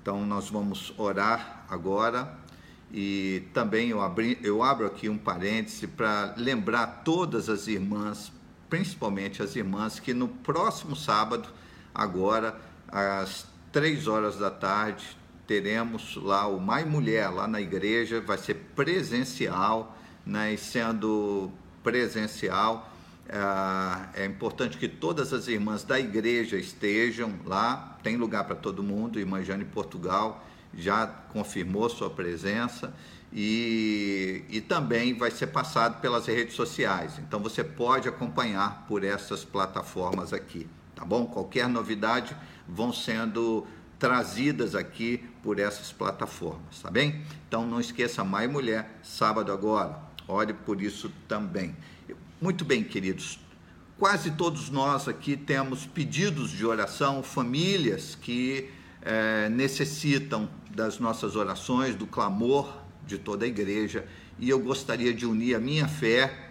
Então 0.00 0.24
nós 0.26 0.48
vamos 0.48 0.92
orar 0.98 1.64
agora 1.68 2.36
e 2.90 3.44
também 3.54 3.90
eu, 3.90 4.00
abri, 4.00 4.38
eu 4.42 4.62
abro 4.62 4.86
aqui 4.86 5.08
um 5.08 5.18
parêntese 5.18 5.86
para 5.86 6.34
lembrar 6.36 7.02
todas 7.04 7.48
as 7.48 7.66
irmãs, 7.66 8.32
principalmente 8.68 9.42
as 9.42 9.54
irmãs, 9.54 10.00
que 10.00 10.12
no 10.12 10.28
próximo 10.28 10.96
sábado, 10.96 11.48
agora, 11.94 12.58
às 12.88 13.51
três 13.72 14.06
horas 14.06 14.36
da 14.36 14.50
tarde, 14.50 15.16
teremos 15.46 16.16
lá 16.16 16.46
o 16.46 16.60
Mai 16.60 16.84
Mulher, 16.84 17.28
lá 17.30 17.48
na 17.48 17.60
igreja, 17.60 18.20
vai 18.20 18.36
ser 18.36 18.54
presencial, 18.76 19.96
né, 20.24 20.52
e 20.52 20.58
sendo 20.58 21.50
presencial, 21.82 22.92
é, 23.28 24.22
é 24.22 24.26
importante 24.26 24.76
que 24.76 24.86
todas 24.86 25.32
as 25.32 25.48
irmãs 25.48 25.82
da 25.82 25.98
igreja 25.98 26.56
estejam 26.56 27.32
lá, 27.46 27.98
tem 28.02 28.16
lugar 28.16 28.44
para 28.44 28.54
todo 28.54 28.82
mundo, 28.82 29.18
Irmã 29.18 29.42
Jane 29.42 29.64
Portugal 29.64 30.44
já 30.74 31.06
confirmou 31.06 31.88
sua 31.88 32.10
presença, 32.10 32.94
e, 33.32 34.44
e 34.50 34.60
também 34.60 35.14
vai 35.14 35.30
ser 35.30 35.46
passado 35.46 36.00
pelas 36.02 36.26
redes 36.26 36.54
sociais, 36.54 37.18
então 37.18 37.40
você 37.40 37.64
pode 37.64 38.06
acompanhar 38.06 38.84
por 38.86 39.02
essas 39.02 39.42
plataformas 39.42 40.34
aqui, 40.34 40.68
tá 40.94 41.04
bom? 41.04 41.26
Qualquer 41.26 41.66
novidade 41.66 42.36
vão 42.68 42.92
sendo 42.92 43.66
trazidas 43.98 44.74
aqui 44.74 45.24
por 45.42 45.58
essas 45.58 45.92
plataformas, 45.92 46.80
tá 46.82 46.90
bem? 46.90 47.24
Então 47.46 47.66
não 47.66 47.80
esqueça 47.80 48.24
mais 48.24 48.50
mulher, 48.50 48.98
sábado 49.02 49.52
agora. 49.52 49.98
Ore 50.26 50.52
por 50.52 50.80
isso 50.80 51.10
também. 51.28 51.76
Muito 52.40 52.64
bem, 52.64 52.82
queridos. 52.82 53.38
Quase 53.98 54.32
todos 54.32 54.70
nós 54.70 55.06
aqui 55.06 55.36
temos 55.36 55.86
pedidos 55.86 56.50
de 56.50 56.66
oração, 56.66 57.22
famílias 57.22 58.16
que 58.16 58.68
é, 59.00 59.48
necessitam 59.48 60.48
das 60.70 60.98
nossas 60.98 61.36
orações, 61.36 61.94
do 61.94 62.06
clamor 62.06 62.82
de 63.06 63.18
toda 63.18 63.44
a 63.44 63.48
igreja, 63.48 64.04
e 64.38 64.48
eu 64.48 64.58
gostaria 64.58 65.12
de 65.14 65.26
unir 65.26 65.54
a 65.54 65.60
minha 65.60 65.86
fé 65.86 66.50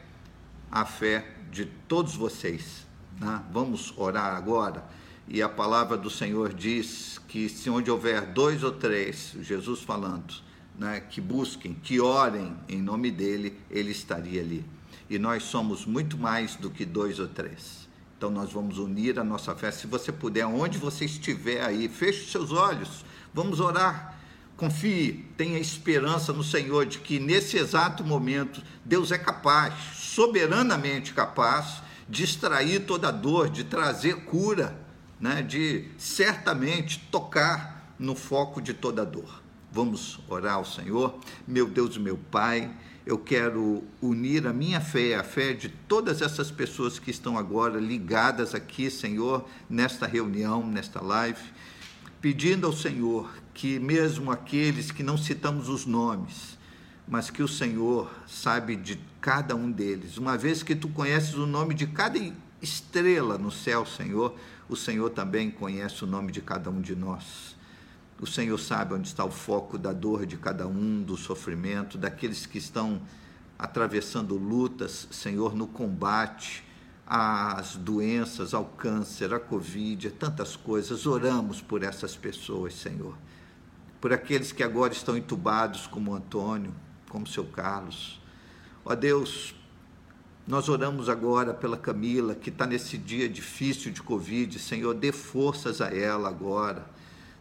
à 0.71 0.85
fé 0.85 1.25
de 1.51 1.65
todos 1.65 2.15
vocês. 2.15 2.85
Né? 3.19 3.41
Vamos 3.51 3.93
orar 3.97 4.35
agora? 4.35 4.85
E 5.33 5.41
a 5.41 5.47
palavra 5.47 5.95
do 5.95 6.09
Senhor 6.09 6.53
diz 6.53 7.17
que 7.29 7.47
se 7.47 7.69
onde 7.69 7.89
houver 7.89 8.33
dois 8.33 8.65
ou 8.65 8.71
três, 8.73 9.33
Jesus 9.39 9.79
falando, 9.79 10.33
né, 10.77 10.99
que 10.99 11.21
busquem, 11.21 11.73
que 11.73 12.01
orem 12.01 12.53
em 12.67 12.81
nome 12.81 13.09
dele, 13.09 13.57
ele 13.69 13.91
estaria 13.91 14.41
ali. 14.41 14.65
E 15.09 15.17
nós 15.17 15.43
somos 15.43 15.85
muito 15.85 16.17
mais 16.17 16.57
do 16.57 16.69
que 16.69 16.83
dois 16.83 17.17
ou 17.17 17.29
três. 17.29 17.87
Então 18.17 18.29
nós 18.29 18.51
vamos 18.51 18.77
unir 18.77 19.17
a 19.19 19.23
nossa 19.23 19.55
fé. 19.55 19.71
Se 19.71 19.87
você 19.87 20.11
puder, 20.11 20.45
onde 20.45 20.77
você 20.77 21.05
estiver 21.05 21.63
aí, 21.63 21.87
feche 21.87 22.29
seus 22.29 22.51
olhos, 22.51 23.05
vamos 23.33 23.61
orar. 23.61 24.19
Confie, 24.57 25.29
tenha 25.37 25.59
esperança 25.59 26.33
no 26.33 26.43
Senhor 26.43 26.85
de 26.85 26.97
que 26.97 27.21
nesse 27.21 27.55
exato 27.55 28.03
momento 28.03 28.61
Deus 28.83 29.13
é 29.13 29.17
capaz, 29.17 29.75
soberanamente 29.93 31.13
capaz, 31.13 31.81
de 32.09 32.21
extrair 32.25 32.85
toda 32.85 33.09
dor, 33.11 33.49
de 33.49 33.63
trazer 33.63 34.25
cura 34.25 34.90
né, 35.21 35.43
de 35.43 35.85
certamente 35.99 36.99
tocar 37.11 37.93
no 37.99 38.15
foco 38.15 38.59
de 38.59 38.73
toda 38.73 39.05
dor. 39.05 39.41
Vamos 39.71 40.19
orar 40.27 40.55
ao 40.55 40.65
Senhor. 40.65 41.17
Meu 41.47 41.67
Deus 41.69 41.95
e 41.95 41.99
meu 41.99 42.17
Pai, 42.17 42.69
eu 43.05 43.17
quero 43.19 43.83
unir 44.01 44.47
a 44.47 44.51
minha 44.51 44.81
fé, 44.81 45.15
a 45.15 45.23
fé 45.23 45.53
de 45.53 45.69
todas 45.69 46.21
essas 46.21 46.49
pessoas 46.49 46.97
que 46.97 47.11
estão 47.11 47.37
agora 47.37 47.79
ligadas 47.79 48.55
aqui, 48.55 48.89
Senhor, 48.89 49.47
nesta 49.69 50.07
reunião, 50.07 50.65
nesta 50.65 50.99
live, 50.99 51.41
pedindo 52.19 52.65
ao 52.65 52.73
Senhor 52.73 53.31
que, 53.53 53.79
mesmo 53.79 54.31
aqueles 54.31 54.91
que 54.91 55.03
não 55.03 55.17
citamos 55.17 55.69
os 55.69 55.85
nomes, 55.85 56.57
mas 57.07 57.29
que 57.29 57.43
o 57.43 57.47
Senhor 57.47 58.11
sabe 58.27 58.75
de 58.75 58.99
cada 59.19 59.55
um 59.55 59.71
deles, 59.71 60.17
uma 60.17 60.37
vez 60.37 60.63
que 60.63 60.75
tu 60.75 60.89
conheces 60.89 61.35
o 61.35 61.45
nome 61.45 61.73
de 61.73 61.85
cada 61.85 62.17
estrela 62.61 63.37
no 63.37 63.51
céu, 63.51 63.85
Senhor, 63.85 64.35
o 64.69 64.75
Senhor 64.75 65.09
também 65.09 65.49
conhece 65.49 66.03
o 66.03 66.07
nome 66.07 66.31
de 66.31 66.41
cada 66.41 66.69
um 66.69 66.79
de 66.79 66.95
nós. 66.95 67.55
O 68.19 68.27
Senhor 68.27 68.57
sabe 68.59 68.93
onde 68.93 69.07
está 69.07 69.25
o 69.25 69.31
foco 69.31 69.77
da 69.77 69.91
dor 69.91 70.25
de 70.25 70.37
cada 70.37 70.67
um, 70.67 71.01
do 71.01 71.17
sofrimento, 71.17 71.97
daqueles 71.97 72.45
que 72.45 72.59
estão 72.59 73.01
atravessando 73.57 74.35
lutas, 74.35 75.07
Senhor, 75.11 75.55
no 75.55 75.67
combate 75.67 76.63
às 77.05 77.75
doenças, 77.75 78.53
ao 78.53 78.65
câncer, 78.65 79.33
à 79.33 79.39
Covid, 79.39 80.11
tantas 80.11 80.55
coisas. 80.55 81.05
Oramos 81.05 81.61
por 81.61 81.83
essas 81.83 82.15
pessoas, 82.15 82.75
Senhor. 82.75 83.17
Por 83.99 84.13
aqueles 84.13 84.51
que 84.51 84.63
agora 84.63 84.93
estão 84.93 85.17
entubados, 85.17 85.87
como 85.87 86.13
Antônio, 86.13 86.73
como 87.09 87.27
seu 87.27 87.43
Carlos. 87.43 88.21
Ó 88.85 88.95
Deus, 88.95 89.53
nós 90.47 90.67
oramos 90.67 91.07
agora 91.07 91.53
pela 91.53 91.77
Camila, 91.77 92.33
que 92.33 92.49
está 92.49 92.65
nesse 92.65 92.97
dia 92.97 93.29
difícil 93.29 93.91
de 93.91 94.01
Covid. 94.01 94.57
Senhor, 94.59 94.93
dê 94.93 95.11
forças 95.11 95.81
a 95.81 95.87
ela 95.87 96.29
agora. 96.29 96.85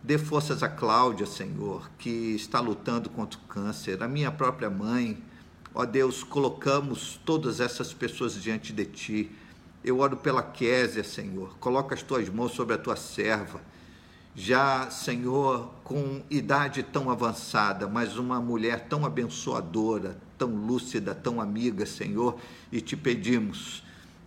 Dê 0.03 0.19
forças 0.19 0.63
a 0.63 0.69
Cláudia, 0.69 1.27
Senhor, 1.27 1.91
que 1.99 2.35
está 2.35 2.61
lutando 2.61 3.09
contra 3.09 3.39
o 3.39 3.43
câncer. 3.43 4.03
A 4.03 4.09
minha 4.09 4.31
própria 4.31 4.71
mãe. 4.71 5.23
Ó 5.75 5.85
Deus, 5.85 6.23
colocamos 6.23 7.21
todas 7.25 7.61
essas 7.61 7.93
pessoas 7.93 8.35
diante 8.35 8.73
de 8.73 8.85
Ti. 8.85 9.31
Eu 9.85 9.99
oro 10.01 10.17
pela 10.17 10.43
Késia, 10.43 11.05
Senhor. 11.05 11.57
Coloca 11.59 11.95
as 11.95 12.03
Tuas 12.03 12.29
mãos 12.29 12.53
sobre 12.53 12.75
a 12.75 12.79
Tua 12.79 12.97
serva 12.97 13.61
já, 14.35 14.89
Senhor, 14.91 15.71
com 15.83 16.23
idade 16.31 16.83
tão 16.83 17.11
avançada, 17.11 17.89
mas 17.89 18.17
uma 18.17 18.41
mulher 18.41 18.87
tão 18.89 19.05
abençoadora, 19.05 20.17
tão 20.39 20.55
lúcida, 20.55 21.15
tão 21.15 21.41
amiga, 21.41 21.85
Senhor, 21.85 22.39
e 22.71 22.81
te 22.81 22.97
pedimos 22.97 23.83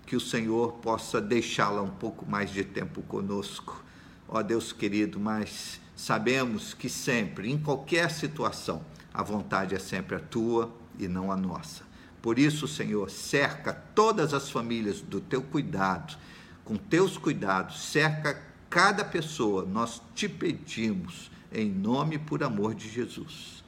que 0.05 0.15
o 0.15 0.19
Senhor 0.19 0.73
possa 0.73 1.21
deixá-la 1.21 1.81
um 1.81 1.89
pouco 1.89 2.29
mais 2.29 2.51
de 2.51 2.63
tempo 2.63 3.01
conosco. 3.03 3.83
Ó 4.27 4.41
Deus 4.43 4.73
querido, 4.73 5.19
mas 5.19 5.79
sabemos 5.95 6.73
que 6.73 6.89
sempre, 6.89 7.49
em 7.49 7.57
qualquer 7.57 8.11
situação, 8.11 8.83
a 9.13 9.23
vontade 9.23 9.73
é 9.73 9.79
sempre 9.79 10.15
a 10.15 10.19
tua 10.19 10.73
e 10.99 11.07
não 11.07 11.31
a 11.31 11.37
nossa. 11.37 11.83
Por 12.21 12.37
isso, 12.39 12.67
Senhor, 12.67 13.09
cerca 13.09 13.73
todas 13.73 14.33
as 14.33 14.49
famílias 14.49 15.01
do 15.01 15.19
teu 15.19 15.41
cuidado, 15.41 16.17
com 16.63 16.77
teus 16.77 17.17
cuidados, 17.17 17.83
cerca 17.85 18.52
cada 18.73 19.05
pessoa, 19.05 19.63
nós 19.63 20.01
te 20.15 20.27
pedimos, 20.27 21.29
em 21.51 21.69
nome 21.69 22.15
e 22.15 22.17
por 22.17 22.43
amor 22.43 22.73
de 22.73 22.89
Jesus. 22.89 23.63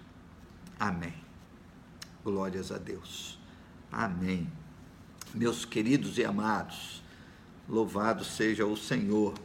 Amém. 0.80 1.14
Glórias 2.24 2.72
a 2.72 2.80
Deus. 2.80 3.38
Amém. 3.92 4.52
Meus 5.32 5.64
queridos 5.64 6.18
e 6.18 6.26
amados, 6.26 7.04
louvado 7.70 8.26
seja 8.26 8.66
o 8.66 8.76
Senhor. 8.76 9.36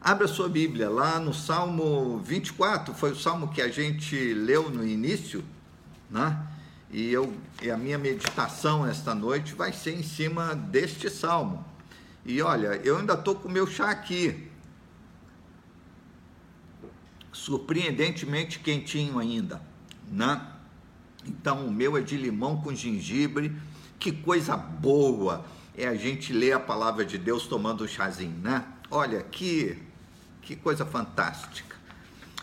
Abra 0.00 0.28
sua 0.28 0.48
Bíblia 0.48 0.88
lá 0.88 1.18
no 1.18 1.34
Salmo 1.34 2.20
24, 2.20 2.94
foi 2.94 3.10
o 3.10 3.16
salmo 3.16 3.48
que 3.48 3.60
a 3.60 3.68
gente 3.68 4.32
leu 4.32 4.70
no 4.70 4.86
início, 4.86 5.44
né? 6.08 6.46
E, 6.92 7.10
eu, 7.10 7.36
e 7.60 7.72
a 7.72 7.76
minha 7.76 7.98
meditação 7.98 8.86
esta 8.86 9.16
noite 9.16 9.52
vai 9.52 9.72
ser 9.72 9.98
em 9.98 10.04
cima 10.04 10.54
deste 10.54 11.10
salmo. 11.10 11.64
E 12.24 12.40
olha, 12.40 12.80
eu 12.84 12.98
ainda 12.98 13.14
estou 13.14 13.34
com 13.34 13.48
o 13.48 13.50
meu 13.50 13.66
chá 13.66 13.90
aqui, 13.90 14.51
surpreendentemente 17.32 18.58
quentinho 18.58 19.18
ainda, 19.18 19.60
né? 20.10 20.46
Então 21.24 21.66
o 21.66 21.72
meu 21.72 21.96
é 21.96 22.00
de 22.00 22.16
limão 22.16 22.60
com 22.60 22.74
gengibre, 22.74 23.56
que 23.98 24.12
coisa 24.12 24.56
boa 24.56 25.44
é 25.74 25.88
a 25.88 25.94
gente 25.94 26.32
ler 26.32 26.52
a 26.52 26.60
palavra 26.60 27.04
de 27.04 27.16
Deus 27.16 27.46
tomando 27.46 27.84
um 27.84 27.88
chazinho, 27.88 28.38
né? 28.38 28.64
Olha 28.90 29.22
que 29.22 29.82
que 30.42 30.56
coisa 30.56 30.84
fantástica. 30.84 31.76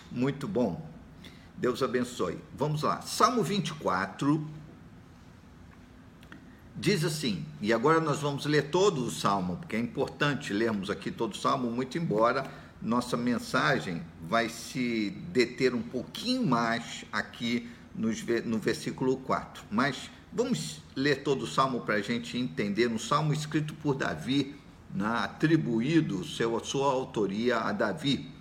Muito 0.10 0.48
bom. 0.48 0.90
Deus 1.56 1.84
abençoe. 1.84 2.40
Vamos 2.56 2.82
lá. 2.84 3.02
Salmo 3.02 3.44
24 3.44 4.48
diz 6.76 7.04
assim, 7.04 7.46
e 7.62 7.74
agora 7.74 8.00
nós 8.00 8.22
vamos 8.22 8.46
ler 8.46 8.70
todo 8.70 9.04
o 9.04 9.12
salmo, 9.12 9.58
porque 9.58 9.76
é 9.76 9.80
importante 9.80 10.54
lermos 10.54 10.90
aqui 10.90 11.12
todo 11.12 11.34
o 11.34 11.38
salmo, 11.38 11.70
muito 11.70 11.98
embora 11.98 12.50
nossa 12.82 13.18
mensagem 13.18 14.02
vai 14.28 14.48
se 14.48 15.10
deter 15.32 15.76
um 15.76 15.82
pouquinho 15.82 16.46
mais 16.46 17.04
aqui 17.12 17.70
no 17.94 18.58
versículo 18.58 19.18
4. 19.18 19.64
Mas 19.70 20.10
vamos 20.32 20.82
ler 20.96 21.24
todo 21.24 21.44
o 21.44 21.48
salmo 21.48 21.82
para 21.82 21.96
a 21.96 22.02
gente 22.02 22.38
entender. 22.38 22.88
Um 22.88 23.00
salmo 23.00 23.34
escrito 23.34 23.74
por 23.76 23.96
Davi, 23.96 24.56
né, 24.94 25.06
atribuído 25.06 26.24
seu, 26.24 26.58
sua 26.64 26.92
autoria 26.92 27.58
a 27.58 27.72
Davi. 27.74 28.32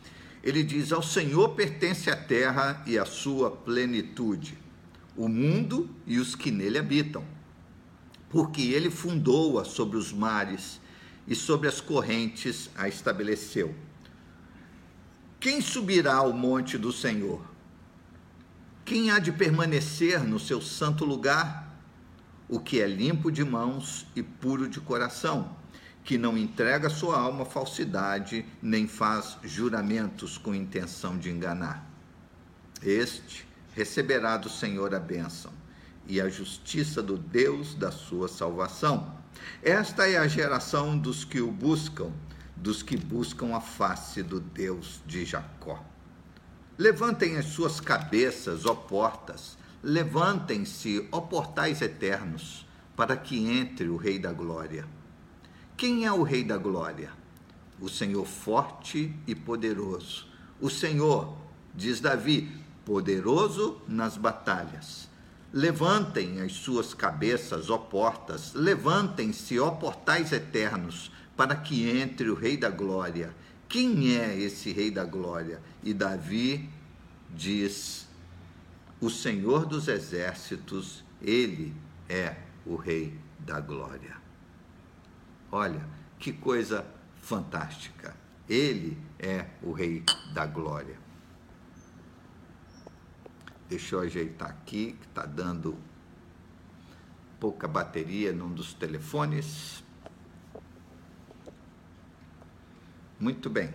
Ele 0.42 0.62
diz: 0.62 0.92
Ao 0.92 1.02
Senhor 1.02 1.50
pertence 1.50 2.09
a 2.09 2.16
terra 2.16 2.83
e 2.87 2.97
a 2.97 3.04
sua 3.04 3.50
plenitude, 3.50 4.57
o 5.16 5.28
mundo 5.28 5.90
e 6.07 6.18
os 6.18 6.37
que 6.37 6.52
nele 6.52 6.78
habitam, 6.78 7.25
porque 8.30 8.62
ele 8.62 8.88
fundou-a 8.88 9.64
sobre 9.64 9.97
os 9.97 10.12
mares 10.12 10.80
e 11.26 11.35
sobre 11.35 11.66
as 11.66 11.80
correntes 11.80 12.71
a 12.76 12.87
estabeleceu. 12.88 13.75
Quem 15.40 15.61
subirá 15.61 16.14
ao 16.16 16.33
monte 16.33 16.76
do 16.76 16.92
Senhor? 16.92 17.42
Quem 18.85 19.11
há 19.11 19.18
de 19.18 19.30
permanecer 19.30 20.23
no 20.25 20.38
seu 20.38 20.61
santo 20.61 21.04
lugar? 21.04 21.68
O 22.49 22.59
que 22.59 22.80
é 22.80 22.87
limpo 22.87 23.30
de 23.30 23.45
mãos 23.45 24.07
e 24.16 24.23
puro 24.23 24.68
de 24.68 24.80
coração 24.80 25.57
que 26.09 26.16
não 26.16 26.38
entrega 26.38 26.88
sua 26.88 27.21
alma 27.21 27.45
falsidade, 27.45 28.42
nem 28.62 28.88
faz 28.88 29.37
juramentos 29.45 30.38
com 30.38 30.54
intenção 30.54 31.18
de 31.18 31.30
enganar. 31.30 31.87
Este 32.83 33.47
receberá 33.75 34.38
do 34.38 34.49
Senhor 34.49 34.95
a 34.95 34.99
bênção 34.99 35.52
e 36.07 36.18
a 36.18 36.30
justiça 36.30 37.02
do 37.02 37.18
Deus 37.18 37.75
da 37.75 37.92
sua 37.92 38.26
salvação. 38.26 39.14
Esta 39.62 40.09
é 40.09 40.16
a 40.16 40.26
geração 40.26 40.97
dos 40.97 41.25
que 41.25 41.42
o 41.42 41.50
buscam, 41.52 42.11
dos 42.61 42.83
que 42.83 42.97
buscam 42.97 43.55
a 43.55 43.61
face 43.61 44.23
do 44.23 44.41
Deus 44.41 45.00
de 45.07 45.25
Jacó. 45.25 45.85
Levantem 46.77 47.37
as 47.37 47.47
suas 47.47 47.81
cabeças, 47.81 48.67
ó 48.67 48.75
portas, 48.75 49.57
levantem-se, 49.83 51.09
ó 51.12 51.21
portais 51.21 51.81
eternos, 51.81 52.67
para 52.97 53.17
que 53.17 53.49
entre 53.49 53.88
o 53.88 53.97
Rei 53.97 54.19
da 54.19 54.33
Glória. 54.33 54.87
Quem 55.77 56.05
é 56.05 56.12
o 56.12 56.23
Rei 56.23 56.42
da 56.42 56.57
Glória? 56.57 57.12
O 57.81 57.88
Senhor 57.88 58.27
forte 58.27 59.14
e 59.27 59.35
poderoso. 59.35 60.27
O 60.61 60.68
Senhor, 60.68 61.37
diz 61.73 62.01
Davi, 62.01 62.51
poderoso 62.85 63.81
nas 63.87 64.16
batalhas. 64.16 65.09
Levantem 65.53 66.40
as 66.40 66.53
suas 66.53 66.92
cabeças, 66.92 67.71
ó 67.71 67.79
portas, 67.79 68.53
levantem-se, 68.53 69.59
ó 69.61 69.71
portais 69.71 70.33
eternos, 70.33 71.12
para 71.38 71.55
que 71.55 71.88
entre 71.88 72.29
o 72.29 72.35
Rei 72.35 72.57
da 72.57 72.68
Glória. 72.68 73.33
Quem 73.68 74.16
é 74.16 74.37
esse 74.37 74.72
Rei 74.72 74.90
da 74.90 75.05
Glória? 75.05 75.62
E 75.85 75.94
Davi 75.94 76.68
diz: 77.31 78.09
O 79.01 79.09
Senhor 79.09 79.64
dos 79.64 79.87
Exércitos, 79.87 81.05
ele 81.22 81.72
é 82.09 82.35
o 82.66 82.74
Rei 82.74 83.16
da 83.38 83.61
Glória. 83.61 84.16
Olha, 85.53 85.81
que 86.18 86.33
coisa 86.33 86.85
fantástica. 87.22 88.16
Ele 88.48 88.98
é 89.16 89.46
o 89.62 89.70
Rei 89.70 90.03
da 90.35 90.44
Glória. 90.44 90.98
Deixa 93.68 93.94
eu 93.94 94.01
ajeitar 94.01 94.51
aqui, 94.51 94.96
que 95.01 95.07
está 95.07 95.24
dando 95.24 95.79
pouca 97.38 97.68
bateria 97.68 98.33
num 98.33 98.53
dos 98.53 98.74
telefones. 98.74 99.85
Muito 103.18 103.50
bem. 103.50 103.72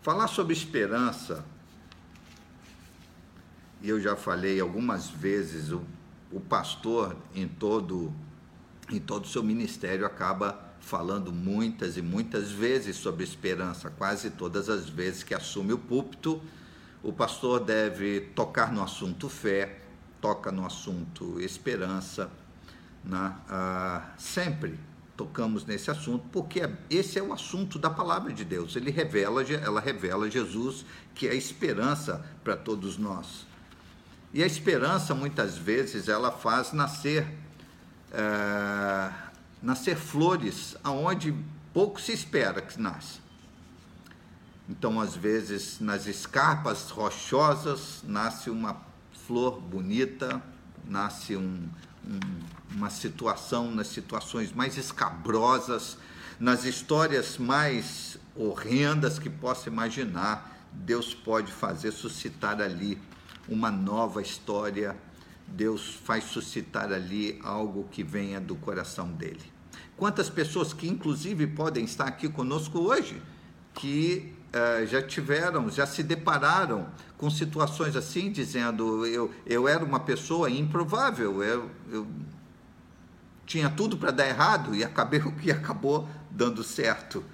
Falar 0.00 0.28
sobre 0.28 0.52
esperança 0.52 1.44
e 3.82 3.88
eu 3.88 4.00
já 4.00 4.16
falei 4.16 4.60
algumas 4.60 5.10
vezes, 5.10 5.70
o, 5.70 5.82
o 6.32 6.40
pastor 6.40 7.16
em 7.34 7.46
todo 7.46 8.12
em 8.88 9.00
todo 9.00 9.24
o 9.24 9.28
seu 9.28 9.42
ministério 9.42 10.06
acaba 10.06 10.74
falando 10.80 11.32
muitas 11.32 11.96
e 11.96 12.02
muitas 12.02 12.52
vezes 12.52 12.96
sobre 12.96 13.24
esperança, 13.24 13.90
quase 13.90 14.30
todas 14.30 14.68
as 14.68 14.88
vezes 14.88 15.24
que 15.24 15.34
assume 15.34 15.72
o 15.72 15.78
púlpito, 15.78 16.40
o 17.02 17.12
pastor 17.12 17.60
deve 17.60 18.20
tocar 18.20 18.72
no 18.72 18.82
assunto 18.82 19.28
fé, 19.28 19.80
toca 20.20 20.52
no 20.52 20.64
assunto 20.64 21.40
esperança, 21.40 22.30
né? 23.06 23.34
ah, 23.48 24.02
sempre 24.18 24.78
tocamos 25.16 25.64
nesse 25.64 25.90
assunto, 25.90 26.26
porque 26.30 26.68
esse 26.90 27.18
é 27.18 27.22
o 27.22 27.32
assunto 27.32 27.78
da 27.78 27.88
palavra 27.88 28.32
de 28.32 28.44
Deus. 28.44 28.76
Ele 28.76 28.90
revela, 28.90 29.42
ela 29.42 29.80
revela 29.80 30.30
Jesus, 30.30 30.84
que 31.14 31.26
é 31.26 31.30
a 31.30 31.34
esperança 31.34 32.24
para 32.44 32.56
todos 32.56 32.98
nós. 32.98 33.46
E 34.34 34.42
a 34.42 34.46
esperança, 34.46 35.14
muitas 35.14 35.56
vezes, 35.56 36.08
ela 36.08 36.30
faz 36.30 36.72
nascer, 36.72 37.26
é, 38.12 39.10
nascer 39.62 39.96
flores 39.96 40.76
aonde 40.84 41.34
pouco 41.72 41.98
se 42.00 42.12
espera 42.12 42.60
que 42.60 42.78
nasça. 42.78 43.20
Então, 44.68 45.00
às 45.00 45.14
vezes, 45.14 45.80
nas 45.80 46.06
escarpas 46.06 46.90
rochosas, 46.90 48.02
nasce 48.04 48.50
uma 48.50 48.76
flor 49.26 49.60
bonita, 49.60 50.42
nasce 50.84 51.36
um, 51.36 51.68
uma 52.70 52.90
situação, 52.90 53.70
nas 53.70 53.88
situações 53.88 54.52
mais 54.52 54.76
escabrosas, 54.76 55.98
nas 56.38 56.64
histórias 56.64 57.38
mais 57.38 58.18
horrendas 58.34 59.18
que 59.18 59.30
possa 59.30 59.68
imaginar, 59.68 60.54
Deus 60.72 61.14
pode 61.14 61.50
fazer 61.50 61.90
suscitar 61.92 62.60
ali 62.60 62.98
uma 63.48 63.70
nova 63.70 64.20
história. 64.20 64.96
Deus 65.48 65.94
faz 66.04 66.24
suscitar 66.24 66.92
ali 66.92 67.40
algo 67.42 67.88
que 67.90 68.02
venha 68.02 68.40
do 68.40 68.56
coração 68.56 69.12
dele. 69.12 69.52
Quantas 69.96 70.28
pessoas 70.28 70.72
que, 70.72 70.88
inclusive, 70.88 71.46
podem 71.46 71.84
estar 71.84 72.04
aqui 72.04 72.28
conosco 72.28 72.78
hoje, 72.80 73.22
que 73.74 74.35
já 74.86 75.02
tiveram, 75.02 75.70
já 75.70 75.86
se 75.86 76.02
depararam 76.02 76.88
com 77.16 77.30
situações 77.30 77.96
assim, 77.96 78.30
dizendo: 78.30 79.06
eu, 79.06 79.32
eu 79.46 79.68
era 79.68 79.84
uma 79.84 80.00
pessoa 80.00 80.50
improvável, 80.50 81.42
eu, 81.42 81.70
eu 81.90 82.06
tinha 83.46 83.70
tudo 83.70 83.96
para 83.96 84.10
dar 84.10 84.26
errado 84.26 84.74
e 84.74 84.84
acabei 84.84 85.20
o 85.20 85.32
que 85.36 85.50
acabou 85.50 86.08
dando 86.30 86.62
certo. 86.62 87.24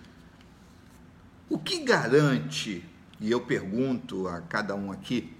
O 1.48 1.58
que 1.58 1.80
garante, 1.80 2.85
e 3.20 3.30
eu 3.30 3.40
pergunto 3.40 4.28
a 4.28 4.40
cada 4.40 4.74
um 4.74 4.90
aqui, 4.90 5.37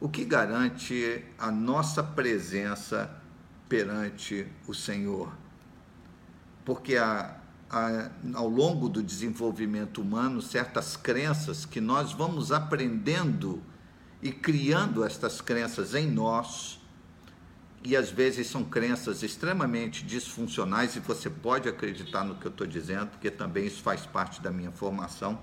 o 0.00 0.08
que 0.08 0.24
garante 0.24 1.24
a 1.38 1.50
nossa 1.50 2.02
presença 2.02 3.22
perante 3.68 4.46
o 4.66 4.74
Senhor. 4.74 5.32
Porque 6.64 6.96
a, 6.96 7.36
ao 8.34 8.48
longo 8.48 8.88
do 8.88 9.02
desenvolvimento 9.02 10.02
humano, 10.02 10.42
certas 10.42 10.96
crenças 10.96 11.64
que 11.64 11.80
nós 11.80 12.12
vamos 12.12 12.52
aprendendo 12.52 13.62
e 14.20 14.30
criando 14.30 15.04
estas 15.04 15.40
crenças 15.40 15.94
em 15.94 16.06
nós, 16.06 16.80
e 17.82 17.96
às 17.96 18.10
vezes 18.10 18.46
são 18.46 18.62
crenças 18.62 19.22
extremamente 19.22 20.04
disfuncionais, 20.04 20.94
e 20.94 21.00
você 21.00 21.28
pode 21.28 21.68
acreditar 21.68 22.22
no 22.22 22.36
que 22.36 22.46
eu 22.46 22.50
estou 22.50 22.66
dizendo, 22.66 23.08
porque 23.08 23.30
também 23.30 23.66
isso 23.66 23.82
faz 23.82 24.06
parte 24.06 24.40
da 24.40 24.50
minha 24.50 24.70
formação 24.70 25.38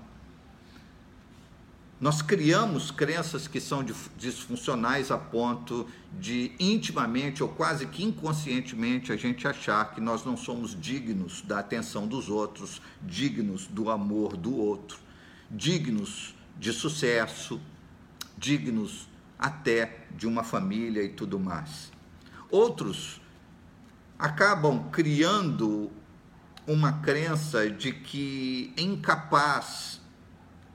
Nós 2.00 2.22
criamos 2.22 2.90
crenças 2.90 3.46
que 3.46 3.60
são 3.60 3.84
disfuncionais 4.16 5.10
a 5.10 5.18
ponto 5.18 5.86
de 6.18 6.52
intimamente 6.58 7.42
ou 7.42 7.48
quase 7.50 7.86
que 7.86 8.02
inconscientemente 8.02 9.12
a 9.12 9.16
gente 9.18 9.46
achar 9.46 9.94
que 9.94 10.00
nós 10.00 10.24
não 10.24 10.34
somos 10.34 10.74
dignos 10.80 11.42
da 11.42 11.58
atenção 11.58 12.06
dos 12.06 12.30
outros, 12.30 12.80
dignos 13.02 13.66
do 13.66 13.90
amor 13.90 14.34
do 14.34 14.56
outro, 14.56 14.98
dignos 15.50 16.34
de 16.58 16.72
sucesso, 16.72 17.60
dignos 18.38 19.06
até 19.38 20.06
de 20.16 20.26
uma 20.26 20.42
família 20.42 21.02
e 21.02 21.10
tudo 21.10 21.38
mais. 21.38 21.92
Outros 22.50 23.20
acabam 24.18 24.88
criando 24.90 25.90
uma 26.66 26.94
crença 26.94 27.68
de 27.68 27.92
que 27.92 28.72
é 28.78 28.80
incapaz 28.80 30.00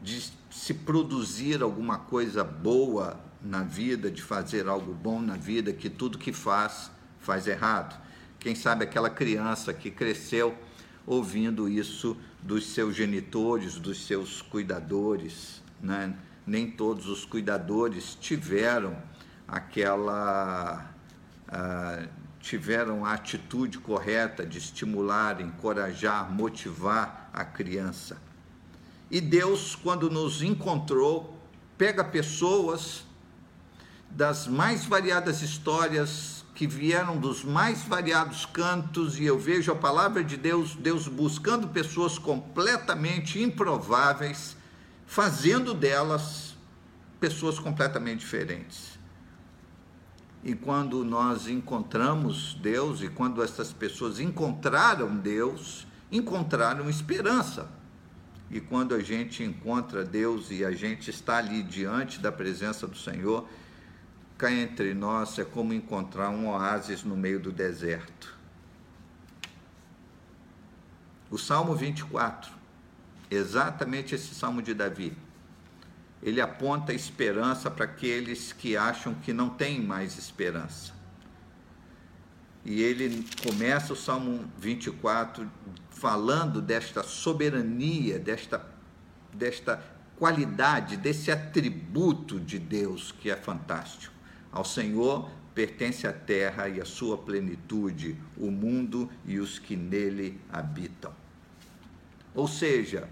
de 0.03 0.44
se 0.55 0.73
produzir 0.73 1.61
alguma 1.61 1.97
coisa 1.97 2.41
boa 2.41 3.19
na 3.41 3.61
vida, 3.61 4.09
de 4.09 4.21
fazer 4.21 4.69
algo 4.69 4.93
bom 4.93 5.21
na 5.21 5.35
vida, 5.35 5.73
que 5.73 5.89
tudo 5.89 6.17
que 6.17 6.31
faz 6.31 6.89
faz 7.19 7.45
errado. 7.45 8.01
Quem 8.39 8.55
sabe 8.55 8.85
aquela 8.85 9.09
criança 9.09 9.73
que 9.73 9.91
cresceu 9.91 10.57
ouvindo 11.05 11.67
isso 11.67 12.15
dos 12.41 12.67
seus 12.67 12.95
genitores, 12.95 13.75
dos 13.75 14.07
seus 14.07 14.41
cuidadores, 14.41 15.61
né? 15.81 16.15
Nem 16.47 16.71
todos 16.71 17.07
os 17.07 17.25
cuidadores 17.25 18.15
tiveram 18.15 18.95
aquela 19.45 20.89
uh, 21.49 22.07
tiveram 22.39 23.03
a 23.03 23.13
atitude 23.13 23.77
correta 23.79 24.45
de 24.45 24.57
estimular, 24.57 25.41
encorajar, 25.41 26.31
motivar 26.31 27.29
a 27.33 27.43
criança. 27.43 28.24
E 29.09 29.21
Deus, 29.21 29.75
quando 29.75 30.09
nos 30.09 30.41
encontrou, 30.41 31.37
pega 31.77 32.03
pessoas 32.03 33.03
das 34.09 34.47
mais 34.47 34.85
variadas 34.85 35.41
histórias 35.41 36.43
que 36.55 36.65
vieram 36.65 37.17
dos 37.17 37.43
mais 37.43 37.83
variados 37.83 38.45
cantos, 38.45 39.19
e 39.19 39.25
eu 39.25 39.37
vejo 39.37 39.71
a 39.71 39.75
palavra 39.75 40.23
de 40.23 40.37
Deus, 40.37 40.73
Deus 40.73 41.07
buscando 41.07 41.67
pessoas 41.67 42.17
completamente 42.17 43.41
improváveis, 43.41 44.55
fazendo 45.05 45.73
delas 45.73 46.55
pessoas 47.19 47.59
completamente 47.59 48.21
diferentes. 48.21 48.97
E 50.43 50.55
quando 50.55 51.03
nós 51.03 51.47
encontramos 51.47 52.53
Deus, 52.61 53.01
e 53.01 53.09
quando 53.09 53.43
essas 53.43 53.73
pessoas 53.73 54.19
encontraram 54.19 55.17
Deus, 55.17 55.85
encontraram 56.11 56.89
esperança 56.89 57.69
e 58.49 58.60
quando 58.60 58.93
a 58.93 58.99
gente 58.99 59.43
encontra 59.43 60.03
Deus 60.03 60.51
e 60.51 60.63
a 60.63 60.71
gente 60.71 61.10
está 61.10 61.38
ali 61.38 61.63
diante 61.63 62.19
da 62.19 62.31
presença 62.31 62.88
do 62.88 62.97
Senhor, 62.97 63.47
cá 64.38 64.51
entre 64.51 64.93
nós 64.93 65.38
é 65.39 65.43
como 65.43 65.73
encontrar 65.73 66.29
um 66.29 66.49
oásis 66.49 67.03
no 67.03 67.17
meio 67.17 67.39
do 67.39 67.51
deserto. 67.51 68.36
O 71.31 71.38
Salmo 71.38 71.75
24, 71.75 72.51
exatamente 73.31 74.13
esse 74.13 74.36
Salmo 74.36 74.62
de 74.62 74.73
Davi, 74.73 75.17
ele 76.21 76.39
aponta 76.39 76.93
esperança 76.93 77.69
para 77.69 77.86
aqueles 77.86 78.53
que 78.53 78.77
acham 78.77 79.13
que 79.15 79.34
não 79.34 79.49
têm 79.49 79.81
mais 79.81 80.17
esperança. 80.17 80.93
E 82.65 82.82
ele 82.82 83.23
começa 83.43 83.93
o 83.93 83.95
Salmo 83.95 84.43
24 84.58 85.47
falando 85.91 86.60
desta 86.60 87.04
soberania, 87.04 88.17
desta, 88.17 88.65
desta 89.32 89.82
qualidade, 90.17 90.97
desse 90.97 91.32
atributo 91.32 92.39
de 92.39 92.58
Deus 92.58 93.12
que 93.12 93.30
é 93.30 93.36
fantástico. 93.36 94.15
Ao 94.51 94.65
Senhor 94.65 95.30
pertence 95.54 96.08
a 96.08 96.12
terra 96.12 96.67
e 96.67 96.82
a 96.82 96.86
sua 96.86 97.17
plenitude, 97.19 98.17
o 98.36 98.49
mundo 98.49 99.10
e 99.25 99.38
os 99.38 99.60
que 99.60 99.75
nele 99.75 100.41
habitam. 100.51 101.13
Ou 102.34 102.47
seja, 102.47 103.08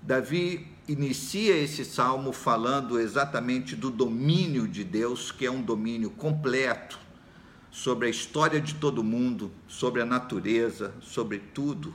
Davi 0.00 0.68
inicia 0.86 1.56
esse 1.56 1.84
salmo 1.84 2.32
falando 2.32 3.00
exatamente 3.00 3.74
do 3.74 3.90
domínio 3.90 4.68
de 4.68 4.84
Deus, 4.84 5.32
que 5.32 5.44
é 5.44 5.50
um 5.50 5.60
domínio 5.60 6.10
completo 6.10 6.98
sobre 7.72 8.06
a 8.06 8.10
história 8.10 8.60
de 8.60 8.76
todo 8.76 9.02
mundo, 9.02 9.50
sobre 9.66 10.00
a 10.00 10.06
natureza, 10.06 10.94
sobre 11.00 11.40
tudo 11.40 11.92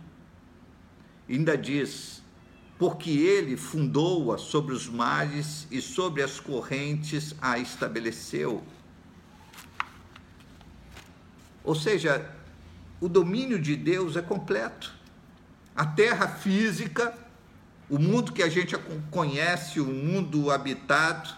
ainda 1.30 1.58
diz: 1.58 2.22
porque 2.78 3.10
ele 3.10 3.58
fundou-a 3.58 4.38
sobre 4.38 4.74
os 4.74 4.88
mares 4.88 5.68
e 5.72 5.82
sobre 5.82 6.24
as 6.24 6.40
correntes 6.40 7.36
a 7.42 7.58
estabeleceu. 7.58 8.64
Ou 11.64 11.76
seja, 11.76 12.34
o 13.02 13.10
domínio 13.10 13.60
de 13.60 13.76
Deus 13.76 14.16
é 14.16 14.22
completo. 14.22 14.96
A 15.76 15.86
terra 15.86 16.28
física, 16.28 17.14
o 17.90 18.00
mundo 18.00 18.32
que 18.32 18.42
a 18.42 18.50
gente 18.50 18.76
conhece, 19.12 19.80
o 19.80 19.86
mundo 19.86 20.50
habitado, 20.50 21.30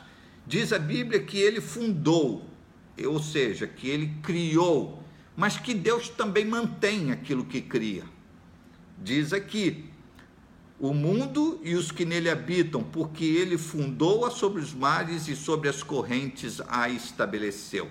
diz 0.45 0.71
a 0.71 0.80
Bíblia 0.80 1.21
que 1.23 1.38
ele 1.38 1.60
fundou, 1.60 2.49
ou 3.06 3.20
seja, 3.22 3.68
que 3.68 3.88
ele 3.90 4.14
criou, 4.22 5.04
mas 5.36 5.58
que 5.58 5.74
Deus 5.74 6.10
também 6.10 6.46
mantém 6.46 7.12
aquilo 7.12 7.46
que 7.46 7.62
cria. 7.62 8.04
Diz 8.98 9.34
aqui: 9.34 9.90
o 10.80 10.94
mundo 10.94 11.60
e 11.64 11.76
os 11.76 11.92
que 11.92 12.06
nele 12.06 12.30
habitam, 12.30 12.82
porque 12.82 13.26
ele 13.26 13.58
fundou-a 13.58 14.32
sobre 14.32 14.62
os 14.62 14.74
mares 14.74 15.28
e 15.28 15.36
sobre 15.36 15.68
as 15.68 15.84
correntes 15.84 16.62
a 16.68 16.90
estabeleceu. 16.90 17.90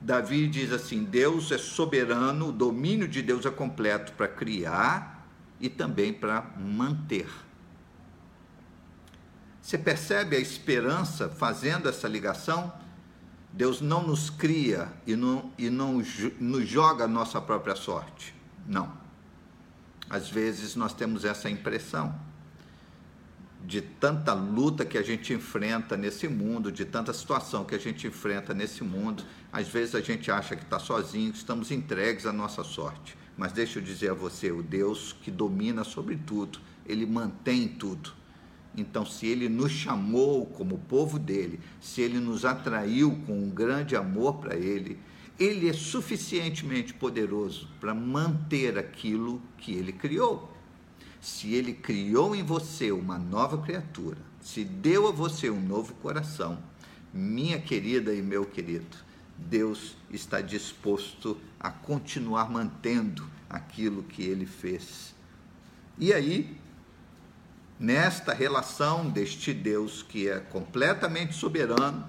Davi 0.00 0.46
diz 0.46 0.72
assim: 0.72 1.04
Deus 1.04 1.50
é 1.50 1.58
soberano, 1.58 2.48
o 2.48 2.52
domínio 2.52 3.08
de 3.08 3.22
Deus 3.22 3.44
é 3.44 3.50
completo 3.50 4.12
para 4.12 4.28
criar 4.28 5.26
e 5.60 5.68
também 5.68 6.12
para 6.12 6.42
manter. 6.58 7.26
Você 9.60 9.76
percebe 9.76 10.36
a 10.36 10.38
esperança 10.38 11.28
fazendo 11.28 11.88
essa 11.88 12.06
ligação? 12.06 12.72
Deus 13.56 13.80
não 13.80 14.06
nos 14.06 14.28
cria 14.28 14.92
e 15.06 15.16
não, 15.16 15.50
e 15.56 15.70
não 15.70 16.02
nos 16.38 16.68
joga 16.68 17.04
a 17.04 17.08
nossa 17.08 17.40
própria 17.40 17.74
sorte. 17.74 18.34
Não. 18.68 18.92
Às 20.10 20.28
vezes 20.28 20.76
nós 20.76 20.92
temos 20.92 21.24
essa 21.24 21.48
impressão 21.48 22.14
de 23.64 23.80
tanta 23.80 24.34
luta 24.34 24.84
que 24.84 24.98
a 24.98 25.02
gente 25.02 25.32
enfrenta 25.32 25.96
nesse 25.96 26.28
mundo, 26.28 26.70
de 26.70 26.84
tanta 26.84 27.14
situação 27.14 27.64
que 27.64 27.74
a 27.74 27.78
gente 27.78 28.06
enfrenta 28.06 28.52
nesse 28.52 28.84
mundo. 28.84 29.24
Às 29.50 29.66
vezes 29.68 29.94
a 29.94 30.02
gente 30.02 30.30
acha 30.30 30.54
que 30.54 30.62
está 30.62 30.78
sozinho, 30.78 31.32
que 31.32 31.38
estamos 31.38 31.70
entregues 31.70 32.26
à 32.26 32.34
nossa 32.34 32.62
sorte. 32.62 33.16
Mas 33.38 33.52
deixa 33.52 33.78
eu 33.78 33.82
dizer 33.82 34.10
a 34.10 34.14
você: 34.14 34.52
o 34.52 34.62
Deus 34.62 35.16
que 35.22 35.30
domina 35.30 35.82
sobre 35.82 36.16
tudo, 36.16 36.60
ele 36.84 37.06
mantém 37.06 37.66
tudo. 37.66 38.12
Então, 38.76 39.06
se 39.06 39.26
ele 39.26 39.48
nos 39.48 39.72
chamou 39.72 40.44
como 40.46 40.78
povo 40.78 41.18
dele, 41.18 41.58
se 41.80 42.02
ele 42.02 42.18
nos 42.18 42.44
atraiu 42.44 43.18
com 43.26 43.38
um 43.38 43.48
grande 43.48 43.96
amor 43.96 44.34
para 44.34 44.54
ele, 44.54 44.98
ele 45.38 45.68
é 45.68 45.72
suficientemente 45.72 46.92
poderoso 46.92 47.68
para 47.80 47.94
manter 47.94 48.78
aquilo 48.78 49.40
que 49.58 49.72
ele 49.72 49.92
criou. 49.92 50.52
Se 51.20 51.54
ele 51.54 51.72
criou 51.72 52.36
em 52.36 52.42
você 52.42 52.92
uma 52.92 53.18
nova 53.18 53.58
criatura, 53.58 54.18
se 54.40 54.64
deu 54.64 55.08
a 55.08 55.10
você 55.10 55.50
um 55.50 55.60
novo 55.60 55.94
coração, 55.94 56.58
minha 57.12 57.58
querida 57.58 58.14
e 58.14 58.22
meu 58.22 58.44
querido, 58.44 58.96
Deus 59.36 59.96
está 60.10 60.40
disposto 60.40 61.36
a 61.58 61.70
continuar 61.70 62.50
mantendo 62.50 63.28
aquilo 63.48 64.02
que 64.02 64.22
ele 64.22 64.46
fez. 64.46 65.14
E 65.98 66.12
aí, 66.12 66.55
nesta 67.78 68.32
relação 68.32 69.08
deste 69.08 69.52
Deus 69.52 70.02
que 70.02 70.28
é 70.28 70.38
completamente 70.38 71.34
soberano, 71.34 72.06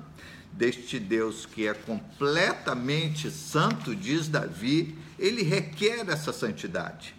deste 0.52 1.00
Deus 1.00 1.46
que 1.46 1.68
é 1.68 1.74
completamente 1.74 3.30
santo, 3.30 3.96
diz 3.96 4.28
Davi, 4.28 4.98
ele 5.20 5.44
requer 5.44 6.08
essa 6.10 6.34
santidade. 6.34 7.16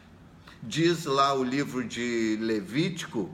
Diz 0.62 1.04
lá 1.04 1.34
o 1.34 1.44
livro 1.44 1.84
de 1.84 2.36
Levítico, 2.40 3.32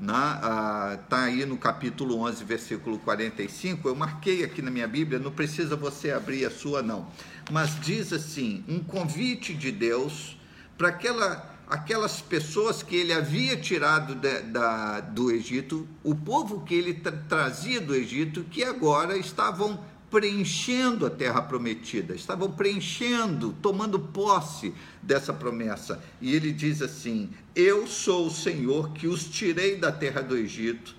está 0.00 0.98
tá 1.08 1.24
aí 1.24 1.44
no 1.44 1.58
capítulo 1.58 2.18
11, 2.20 2.44
versículo 2.44 2.98
45. 2.98 3.88
Eu 3.88 3.94
marquei 3.94 4.42
aqui 4.42 4.62
na 4.62 4.70
minha 4.70 4.88
Bíblia, 4.88 5.18
não 5.18 5.30
precisa 5.30 5.76
você 5.76 6.10
abrir 6.10 6.46
a 6.46 6.50
sua, 6.50 6.82
não. 6.82 7.06
Mas 7.50 7.78
diz 7.80 8.12
assim: 8.12 8.64
um 8.66 8.80
convite 8.80 9.52
de 9.52 9.70
Deus 9.70 10.36
para 10.78 10.88
aquela 10.88 11.51
aquelas 11.68 12.20
pessoas 12.20 12.82
que 12.82 12.96
ele 12.96 13.12
havia 13.12 13.56
tirado 13.56 14.14
de, 14.14 14.40
da, 14.42 15.00
do 15.00 15.30
Egito, 15.30 15.88
o 16.02 16.14
povo 16.14 16.60
que 16.62 16.74
ele 16.74 16.94
tra 16.94 17.12
trazia 17.12 17.80
do 17.80 17.94
Egito, 17.94 18.44
que 18.44 18.62
agora 18.62 19.16
estavam 19.16 19.78
preenchendo 20.10 21.06
a 21.06 21.10
terra 21.10 21.40
prometida, 21.40 22.14
estavam 22.14 22.52
preenchendo, 22.52 23.54
tomando 23.62 23.98
posse 23.98 24.74
dessa 25.02 25.32
promessa. 25.32 26.02
E 26.20 26.34
ele 26.34 26.52
diz 26.52 26.82
assim: 26.82 27.30
Eu 27.54 27.86
sou 27.86 28.26
o 28.26 28.30
Senhor 28.30 28.92
que 28.92 29.06
os 29.06 29.24
tirei 29.24 29.76
da 29.76 29.90
terra 29.90 30.20
do 30.20 30.36
Egito 30.36 30.94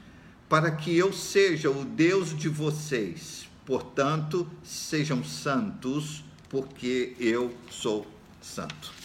para 0.49 0.69
que 0.69 0.95
eu 0.95 1.12
seja 1.12 1.69
o 1.69 1.84
Deus 1.84 2.38
de 2.38 2.47
vocês. 2.47 3.47
Portanto, 3.65 4.47
sejam 4.63 5.23
santos, 5.23 6.23
porque 6.49 7.15
eu 7.19 7.52
sou 7.71 8.06
santo. 8.41 9.02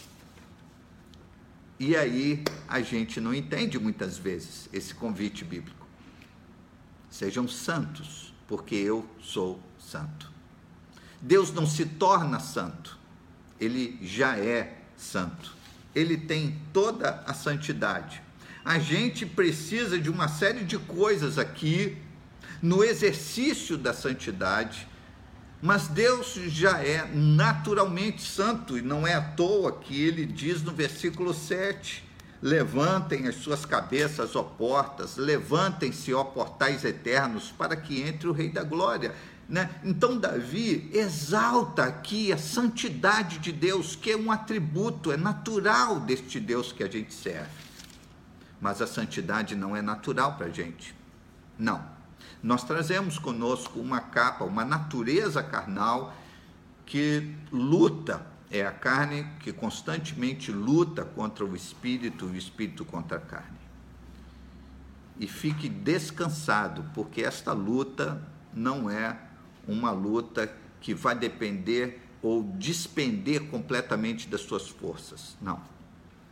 E 1.79 1.97
aí 1.97 2.43
a 2.67 2.81
gente 2.81 3.21
não 3.21 3.33
entende 3.33 3.79
muitas 3.79 4.19
vezes 4.19 4.69
esse 4.73 4.93
convite 4.95 5.45
bíblico. 5.45 5.87
Sejam 7.09 7.47
santos, 7.47 8.35
porque 8.49 8.75
eu 8.75 9.09
sou 9.21 9.61
santo. 9.79 10.33
Deus 11.21 11.53
não 11.53 11.67
se 11.67 11.87
torna 11.87 12.41
santo, 12.41 12.99
ele 13.61 13.99
já 14.03 14.37
é 14.37 14.79
santo. 14.97 15.57
Ele 15.95 16.17
tem 16.17 16.61
toda 16.73 17.23
a 17.27 17.33
santidade. 17.33 18.23
A 18.65 18.79
gente 18.79 19.25
precisa 19.25 19.99
de 19.99 20.11
uma 20.11 20.29
série 20.29 20.65
de 20.65 20.79
coisas 20.79 21.39
aqui 21.39 21.97
no 22.61 22.83
exercício 22.83 23.79
da 23.79 23.95
santidade 23.95 24.88
mas 25.61 25.89
Deus 25.89 26.35
já 26.35 26.83
é 26.85 27.05
naturalmente 27.13 28.23
santo, 28.23 28.79
e 28.79 28.83
não 28.83 29.07
é 29.07 29.15
à 29.15 29.21
toa 29.21 29.73
que 29.73 30.01
ele 30.01 30.25
diz 30.25 30.63
no 30.63 30.73
versículo 30.73 31.35
7: 31.35 32.05
Levantem 32.41 33.27
as 33.27 33.35
suas 33.35 33.67
cabeças, 33.67 34.37
ó 34.37 34.45
portas, 34.45 35.17
levantem-se, 35.17 36.15
ó 36.15 36.23
portais 36.23 36.85
eternos, 36.85 37.51
para 37.51 37.75
que 37.75 38.01
entre 38.03 38.29
o 38.29 38.33
Rei 38.33 38.51
da 38.51 38.63
Glória. 38.63 39.13
Né? 39.49 39.69
Então, 39.83 40.17
Davi 40.17 40.91
exalta 40.93 41.85
aqui 41.85 42.31
a 42.33 42.39
santidade 42.39 43.39
de 43.39 43.51
Deus, 43.51 43.97
que 43.97 44.13
é 44.13 44.17
um 44.17 44.31
atributo, 44.31 45.11
é 45.11 45.17
natural 45.17 45.99
deste 46.01 46.39
Deus 46.39 46.71
que 46.71 46.85
a 46.85 46.89
gente 46.89 47.13
serve. 47.13 47.49
Mas 48.61 48.81
a 48.81 48.87
santidade 48.87 49.57
não 49.57 49.75
é 49.75 49.83
natural 49.83 50.35
para 50.35 50.47
a 50.47 50.51
gente. 50.51 50.95
Não 51.59 51.98
nós 52.43 52.65
trazemos 52.65 53.19
conosco 53.19 53.81
uma 53.81 54.01
capa, 54.01 54.45
uma 54.45 54.65
natureza 54.65 55.43
carnal 55.43 56.15
que 56.87 57.35
luta, 57.53 58.27
é 58.51 58.65
a 58.65 58.73
carne 58.73 59.27
que 59.41 59.53
constantemente 59.53 60.51
luta 60.51 61.05
contra 61.05 61.45
o 61.45 61.55
espírito 61.55 62.27
o 62.27 62.37
espírito 62.37 62.85
contra 62.85 63.19
a 63.19 63.21
carne. 63.21 63.59
E 65.21 65.27
fique 65.27 65.69
descansado, 65.69 66.85
porque 66.95 67.23
esta 67.23 67.53
luta 67.53 68.23
não 68.55 68.89
é 68.89 69.19
uma 69.67 69.91
luta 69.91 70.51
que 70.81 70.95
vai 70.95 71.15
depender 71.15 72.01
ou 72.23 72.43
despender 72.43 73.49
completamente 73.49 74.29
das 74.29 74.41
suas 74.41 74.69
forças. 74.69 75.37
Não, 75.43 75.61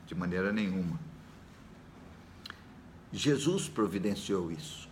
de 0.06 0.14
maneira 0.14 0.52
nenhuma. 0.52 0.98
Jesus 3.12 3.68
providenciou 3.68 4.50
isso. 4.50 4.85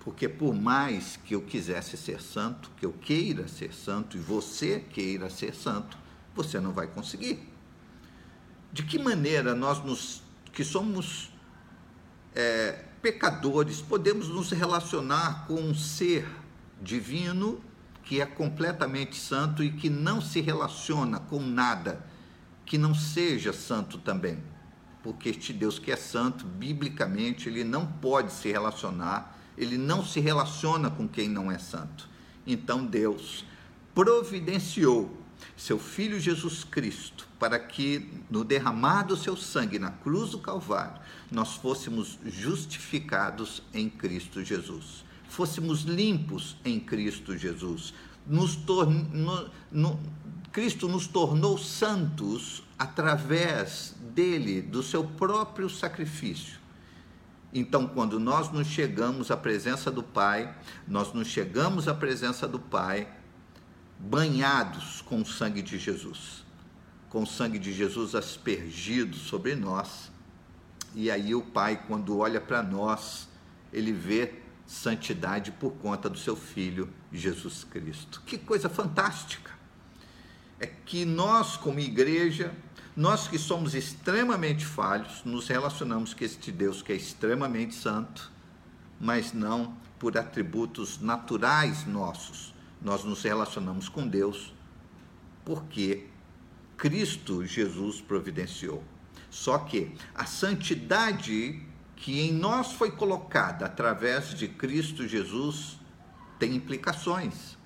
Porque 0.00 0.28
por 0.28 0.54
mais 0.54 1.18
que 1.24 1.34
eu 1.34 1.42
quisesse 1.42 1.96
ser 1.96 2.22
santo, 2.22 2.70
que 2.78 2.86
eu 2.86 2.92
queira 2.92 3.46
ser 3.46 3.72
santo 3.72 4.16
e 4.16 4.20
você 4.20 4.80
queira 4.80 5.28
ser 5.28 5.54
santo, 5.54 5.96
você 6.34 6.58
não 6.58 6.72
vai 6.72 6.86
conseguir. 6.86 7.46
De 8.72 8.82
que 8.82 8.98
maneira 8.98 9.54
nós 9.54 9.84
nos, 9.84 10.22
que 10.52 10.64
somos 10.64 11.30
é, 12.34 12.84
pecadores, 13.02 13.82
podemos 13.82 14.28
nos 14.28 14.50
relacionar 14.50 15.46
com 15.46 15.60
um 15.60 15.74
ser 15.74 16.26
divino 16.80 17.62
que 18.02 18.22
é 18.22 18.26
completamente 18.26 19.16
santo 19.16 19.62
e 19.62 19.70
que 19.70 19.90
não 19.90 20.20
se 20.20 20.40
relaciona 20.40 21.20
com 21.20 21.40
nada 21.40 22.04
que 22.64 22.78
não 22.78 22.94
seja 22.94 23.52
santo 23.52 23.98
também? 23.98 24.42
Porque 25.02 25.28
este 25.28 25.52
Deus 25.52 25.78
que 25.78 25.90
é 25.90 25.96
santo, 25.96 26.46
biblicamente, 26.46 27.48
ele 27.48 27.64
não 27.64 27.84
pode 27.84 28.32
se 28.32 28.50
relacionar 28.50 29.36
ele 29.56 29.76
não 29.76 30.04
se 30.04 30.20
relaciona 30.20 30.90
com 30.90 31.08
quem 31.08 31.28
não 31.28 31.50
é 31.50 31.58
santo. 31.58 32.08
Então 32.46 32.84
Deus 32.84 33.44
providenciou 33.94 35.18
seu 35.56 35.78
filho 35.78 36.18
Jesus 36.18 36.64
Cristo 36.64 37.28
para 37.38 37.58
que 37.58 38.10
no 38.30 38.44
derramar 38.44 39.04
do 39.04 39.16
seu 39.16 39.36
sangue 39.36 39.78
na 39.78 39.90
cruz 39.90 40.30
do 40.30 40.38
Calvário 40.38 41.00
nós 41.30 41.54
fôssemos 41.54 42.18
justificados 42.24 43.62
em 43.72 43.88
Cristo 43.88 44.44
Jesus, 44.44 45.04
fôssemos 45.28 45.82
limpos 45.82 46.56
em 46.64 46.78
Cristo 46.78 47.36
Jesus. 47.36 47.94
Nos 48.26 48.56
no, 48.56 49.50
no, 49.72 50.00
Cristo 50.52 50.88
nos 50.88 51.06
tornou 51.06 51.56
santos 51.56 52.62
através 52.78 53.94
dele, 54.14 54.60
do 54.60 54.82
seu 54.82 55.04
próprio 55.04 55.70
sacrifício. 55.70 56.59
Então, 57.52 57.86
quando 57.86 58.20
nós 58.20 58.50
nos 58.50 58.68
chegamos 58.68 59.30
à 59.30 59.36
presença 59.36 59.90
do 59.90 60.02
Pai, 60.02 60.54
nós 60.86 61.12
nos 61.12 61.26
chegamos 61.26 61.88
à 61.88 61.94
presença 61.94 62.46
do 62.46 62.58
Pai 62.58 63.08
banhados 63.98 65.02
com 65.02 65.20
o 65.20 65.26
sangue 65.26 65.60
de 65.60 65.78
Jesus, 65.78 66.44
com 67.08 67.22
o 67.22 67.26
sangue 67.26 67.58
de 67.58 67.72
Jesus 67.72 68.14
aspergido 68.14 69.16
sobre 69.16 69.54
nós. 69.54 70.10
E 70.94 71.10
aí 71.10 71.34
o 71.34 71.42
Pai, 71.42 71.84
quando 71.86 72.18
olha 72.18 72.40
para 72.40 72.62
nós, 72.62 73.28
ele 73.72 73.92
vê 73.92 74.34
santidade 74.66 75.50
por 75.50 75.72
conta 75.72 76.08
do 76.08 76.16
seu 76.16 76.36
filho 76.36 76.88
Jesus 77.12 77.64
Cristo. 77.64 78.22
Que 78.24 78.38
coisa 78.38 78.68
fantástica! 78.68 79.50
É 80.60 80.66
que 80.66 81.04
nós, 81.04 81.56
como 81.56 81.80
igreja, 81.80 82.54
nós 83.00 83.26
que 83.26 83.38
somos 83.38 83.74
extremamente 83.74 84.66
falhos, 84.66 85.24
nos 85.24 85.48
relacionamos 85.48 86.12
com 86.12 86.22
este 86.22 86.52
Deus 86.52 86.82
que 86.82 86.92
é 86.92 86.94
extremamente 86.94 87.74
santo, 87.74 88.30
mas 89.00 89.32
não 89.32 89.74
por 89.98 90.18
atributos 90.18 91.00
naturais 91.00 91.86
nossos. 91.86 92.52
Nós 92.78 93.02
nos 93.02 93.22
relacionamos 93.22 93.88
com 93.88 94.06
Deus 94.06 94.52
porque 95.46 96.08
Cristo 96.76 97.42
Jesus 97.46 98.02
providenciou. 98.02 98.84
Só 99.30 99.56
que 99.56 99.94
a 100.14 100.26
santidade 100.26 101.58
que 101.96 102.20
em 102.20 102.34
nós 102.34 102.72
foi 102.72 102.90
colocada 102.90 103.64
através 103.64 104.34
de 104.34 104.46
Cristo 104.46 105.08
Jesus 105.08 105.80
tem 106.38 106.54
implicações. 106.54 107.56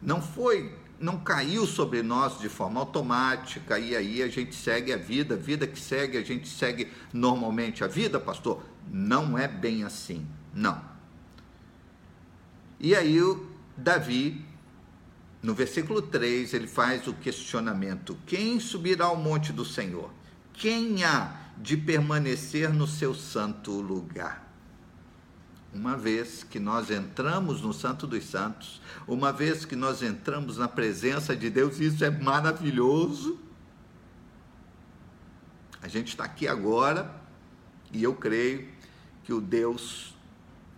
Não 0.00 0.22
foi 0.22 0.78
não 1.02 1.18
caiu 1.18 1.66
sobre 1.66 2.00
nós 2.02 2.38
de 2.38 2.48
forma 2.48 2.78
automática 2.78 3.78
e 3.78 3.96
aí 3.96 4.22
a 4.22 4.28
gente 4.28 4.54
segue 4.54 4.92
a 4.92 4.96
vida, 4.96 5.36
vida 5.36 5.66
que 5.66 5.78
segue, 5.78 6.16
a 6.16 6.22
gente 6.22 6.48
segue 6.48 6.90
normalmente 7.12 7.82
a 7.82 7.88
vida, 7.88 8.20
pastor? 8.20 8.62
Não 8.88 9.36
é 9.36 9.48
bem 9.48 9.82
assim, 9.82 10.24
não. 10.54 10.80
E 12.78 12.94
aí 12.94 13.20
o 13.20 13.46
Davi, 13.76 14.44
no 15.42 15.54
versículo 15.54 16.00
3, 16.00 16.54
ele 16.54 16.68
faz 16.68 17.06
o 17.08 17.12
questionamento: 17.14 18.16
quem 18.24 18.60
subirá 18.60 19.06
ao 19.06 19.16
monte 19.16 19.52
do 19.52 19.64
Senhor? 19.64 20.10
Quem 20.52 21.02
há 21.02 21.36
de 21.58 21.76
permanecer 21.76 22.72
no 22.72 22.86
seu 22.86 23.14
santo 23.14 23.72
lugar? 23.72 24.51
Uma 25.74 25.96
vez 25.96 26.44
que 26.44 26.60
nós 26.60 26.90
entramos 26.90 27.62
no 27.62 27.72
Santo 27.72 28.06
dos 28.06 28.24
Santos, 28.24 28.80
uma 29.08 29.32
vez 29.32 29.64
que 29.64 29.74
nós 29.74 30.02
entramos 30.02 30.58
na 30.58 30.68
presença 30.68 31.34
de 31.34 31.48
Deus, 31.48 31.80
isso 31.80 32.04
é 32.04 32.10
maravilhoso. 32.10 33.38
A 35.80 35.88
gente 35.88 36.08
está 36.08 36.24
aqui 36.24 36.46
agora 36.46 37.10
e 37.90 38.02
eu 38.02 38.14
creio 38.14 38.68
que 39.24 39.32
o 39.32 39.40
Deus 39.40 40.14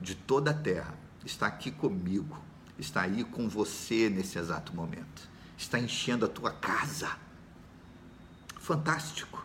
de 0.00 0.14
toda 0.14 0.52
a 0.52 0.54
terra 0.54 0.94
está 1.24 1.46
aqui 1.46 1.72
comigo, 1.72 2.40
está 2.78 3.02
aí 3.02 3.24
com 3.24 3.48
você 3.48 4.08
nesse 4.08 4.38
exato 4.38 4.74
momento, 4.74 5.28
está 5.56 5.78
enchendo 5.78 6.24
a 6.24 6.28
tua 6.28 6.52
casa. 6.52 7.10
Fantástico. 8.60 9.44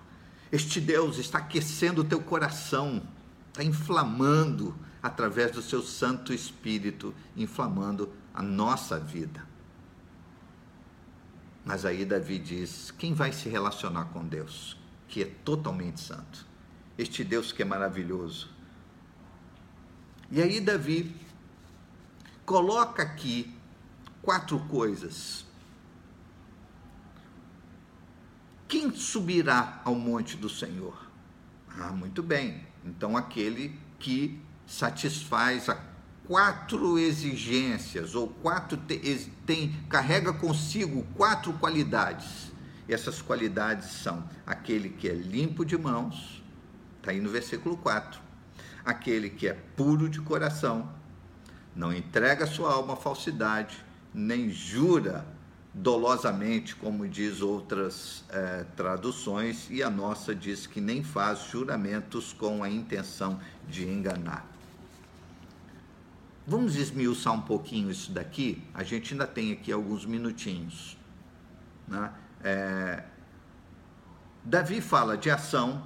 Este 0.51 0.79
Deus 0.79 1.17
está 1.17 1.39
aquecendo 1.39 2.01
o 2.01 2.05
teu 2.05 2.21
coração, 2.21 3.01
está 3.49 3.63
inflamando 3.63 4.75
através 5.01 5.51
do 5.51 5.61
seu 5.61 5.81
Santo 5.81 6.33
Espírito, 6.33 7.13
inflamando 7.35 8.11
a 8.33 8.41
nossa 8.41 8.99
vida. 8.99 9.47
Mas 11.63 11.85
aí 11.85 12.05
Davi 12.05 12.39
diz: 12.39 12.91
quem 12.91 13.13
vai 13.13 13.31
se 13.31 13.49
relacionar 13.49 14.05
com 14.05 14.25
Deus, 14.25 14.77
que 15.07 15.21
é 15.21 15.25
totalmente 15.25 15.99
santo? 16.01 16.45
Este 16.97 17.23
Deus 17.23 17.51
que 17.51 17.61
é 17.61 17.65
maravilhoso. 17.65 18.49
E 20.31 20.41
aí 20.41 20.59
Davi 20.59 21.15
coloca 22.45 23.01
aqui 23.01 23.55
quatro 24.21 24.59
coisas. 24.61 25.45
Quem 28.67 28.93
subirá 28.93 29.81
ao 29.83 29.95
monte 29.95 30.37
do 30.37 30.49
Senhor? 30.49 31.09
Ah, 31.67 31.91
muito 31.91 32.21
bem. 32.21 32.67
Então 32.85 33.17
aquele 33.17 33.79
que 33.97 34.39
satisfaz 34.69 35.67
a 35.67 35.77
quatro 36.27 36.99
exigências 36.99 38.13
ou 38.13 38.27
quatro 38.27 38.77
tem 39.45 39.73
carrega 39.89 40.31
consigo 40.31 41.03
quatro 41.15 41.51
qualidades. 41.53 42.51
Essas 42.87 43.19
qualidades 43.21 43.89
são 43.89 44.23
aquele 44.45 44.89
que 44.89 45.09
é 45.09 45.13
limpo 45.13 45.65
de 45.65 45.75
mãos, 45.77 46.43
está 46.97 47.11
aí 47.11 47.19
no 47.19 47.29
versículo 47.29 47.75
4. 47.77 48.21
aquele 48.85 49.29
que 49.29 49.47
é 49.47 49.53
puro 49.53 50.09
de 50.09 50.21
coração, 50.21 50.89
não 51.75 51.93
entrega 51.93 52.47
sua 52.47 52.73
alma 52.73 52.93
à 52.93 52.97
falsidade, 52.97 53.83
nem 54.13 54.49
jura 54.49 55.25
dolosamente, 55.73 56.75
como 56.75 57.07
diz 57.07 57.41
outras 57.41 58.23
é, 58.29 58.65
traduções, 58.75 59.67
e 59.69 59.83
a 59.83 59.89
nossa 59.89 60.33
diz 60.33 60.65
que 60.65 60.81
nem 60.81 61.03
faz 61.03 61.47
juramentos 61.51 62.33
com 62.33 62.63
a 62.63 62.69
intenção 62.69 63.39
de 63.67 63.87
enganar. 63.87 64.58
Vamos 66.49 66.75
esmiuçar 66.75 67.31
um 67.31 67.41
pouquinho 67.41 67.91
isso 67.91 68.11
daqui? 68.11 68.63
A 68.73 68.83
gente 68.83 69.13
ainda 69.13 69.27
tem 69.27 69.51
aqui 69.51 69.71
alguns 69.71 70.03
minutinhos. 70.03 70.97
Né? 71.87 72.11
É, 72.43 73.03
Davi 74.43 74.81
fala 74.81 75.15
de 75.15 75.29
ação, 75.29 75.83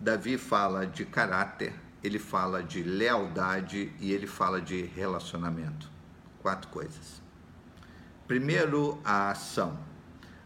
Davi 0.00 0.36
fala 0.36 0.84
de 0.88 1.04
caráter, 1.04 1.72
ele 2.02 2.18
fala 2.18 2.64
de 2.64 2.82
lealdade 2.82 3.92
e 4.00 4.10
ele 4.10 4.26
fala 4.26 4.60
de 4.60 4.82
relacionamento. 4.82 5.88
Quatro 6.40 6.68
coisas. 6.68 7.22
Primeiro, 8.26 9.00
a 9.04 9.30
ação. 9.30 9.78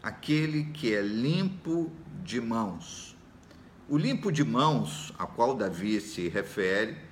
Aquele 0.03 0.65
que 0.65 0.93
é 0.93 1.01
limpo 1.01 1.91
de 2.23 2.39
mãos. 2.39 3.17
O 3.89 3.97
limpo 3.97 4.31
de 4.31 4.43
mãos, 4.43 5.11
a 5.17 5.25
qual 5.25 5.55
Davi 5.55 5.99
se 5.99 6.27
refere, 6.27 7.06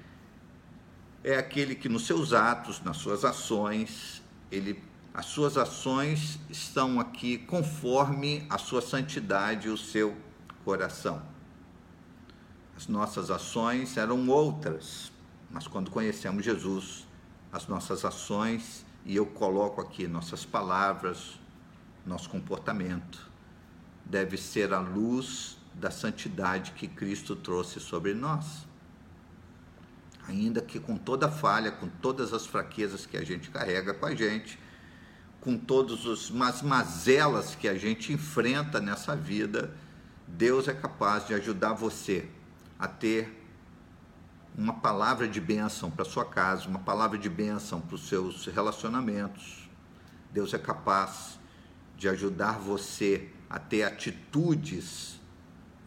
é 1.25 1.37
aquele 1.39 1.73
que 1.73 1.89
nos 1.89 2.05
seus 2.05 2.33
atos, 2.33 2.83
nas 2.83 2.97
suas 2.97 3.25
ações, 3.25 4.21
ele, 4.51 4.83
as 5.11 5.25
suas 5.25 5.57
ações 5.57 6.39
estão 6.51 6.99
aqui 6.99 7.39
conforme 7.39 8.45
a 8.47 8.59
sua 8.59 8.79
santidade 8.79 9.67
e 9.67 9.71
o 9.71 9.77
seu 9.77 10.15
coração. 10.63 11.19
As 12.77 12.87
nossas 12.87 13.31
ações 13.31 13.97
eram 13.97 14.29
outras, 14.29 15.11
mas 15.49 15.65
quando 15.65 15.89
conhecemos 15.89 16.45
Jesus, 16.45 17.07
as 17.51 17.67
nossas 17.67 18.05
ações, 18.05 18.85
e 19.03 19.15
eu 19.15 19.25
coloco 19.25 19.81
aqui 19.81 20.07
nossas 20.07 20.45
palavras, 20.45 21.39
nosso 22.05 22.29
comportamento, 22.29 23.31
deve 24.05 24.37
ser 24.37 24.71
a 24.71 24.79
luz 24.79 25.57
da 25.73 25.89
santidade 25.89 26.73
que 26.73 26.87
Cristo 26.87 27.35
trouxe 27.35 27.79
sobre 27.79 28.13
nós 28.13 28.67
ainda 30.27 30.61
que 30.61 30.79
com 30.79 30.97
toda 30.97 31.29
falha, 31.29 31.71
com 31.71 31.87
todas 31.87 32.33
as 32.33 32.45
fraquezas 32.45 33.05
que 33.05 33.17
a 33.17 33.23
gente 33.23 33.49
carrega 33.49 33.93
com 33.93 34.05
a 34.05 34.15
gente, 34.15 34.59
com 35.39 35.57
todas 35.57 36.05
as 36.05 36.31
mazelas 36.61 37.55
que 37.55 37.67
a 37.67 37.75
gente 37.75 38.11
enfrenta 38.11 38.79
nessa 38.79 39.15
vida, 39.15 39.75
Deus 40.27 40.67
é 40.67 40.73
capaz 40.73 41.27
de 41.27 41.33
ajudar 41.33 41.73
você 41.73 42.27
a 42.79 42.87
ter 42.87 43.43
uma 44.57 44.73
palavra 44.73 45.27
de 45.27 45.39
bênção 45.39 45.91
para 45.91 46.05
sua 46.05 46.25
casa, 46.25 46.67
uma 46.67 46.79
palavra 46.79 47.17
de 47.17 47.29
bênção 47.29 47.81
para 47.81 47.95
os 47.95 48.07
seus 48.07 48.45
relacionamentos. 48.47 49.69
Deus 50.31 50.53
é 50.53 50.57
capaz 50.57 51.37
de 51.97 52.09
ajudar 52.09 52.53
você 52.59 53.29
a 53.49 53.59
ter 53.59 53.83
atitudes, 53.83 55.19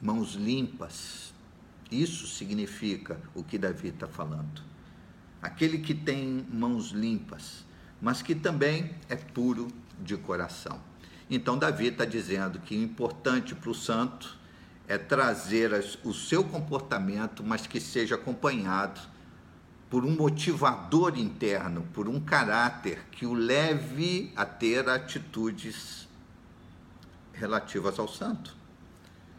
mãos 0.01 0.35
limpas, 0.35 1.35
isso 1.91 2.27
significa 2.27 3.21
o 3.35 3.43
que 3.43 3.59
Davi 3.59 3.89
está 3.89 4.07
falando. 4.07 4.63
Aquele 5.41 5.79
que 5.79 5.95
tem 5.95 6.47
mãos 6.53 6.91
limpas, 6.91 7.65
mas 8.01 8.23
que 8.23 8.35
também 8.35 8.95
é 9.09 9.17
puro 9.17 9.69
de 9.99 10.17
coração. 10.17 10.81
Então, 11.31 11.59
Davi 11.59 11.89
está 11.89 12.05
dizendo 12.05 12.59
que 12.59 12.77
o 12.77 12.83
importante 12.83 13.55
para 13.55 13.71
o 13.71 13.75
santo 13.75 14.37
é 14.87 14.97
trazer 14.97 15.73
o 16.03 16.15
seu 16.15 16.43
comportamento, 16.43 17.45
mas 17.45 17.67
que 17.67 17.81
seja 17.81 18.15
acompanhado 18.15 19.01
por 19.91 20.05
um 20.05 20.11
motivador 20.11 21.19
interno, 21.19 21.87
por 21.93 22.09
um 22.09 22.21
caráter 22.21 23.07
que 23.11 23.27
o 23.27 23.35
leve 23.35 24.33
a 24.35 24.45
ter 24.45 24.89
atitudes 24.89 26.09
relativas 27.33 27.99
ao 27.99 28.09
santo. 28.09 28.58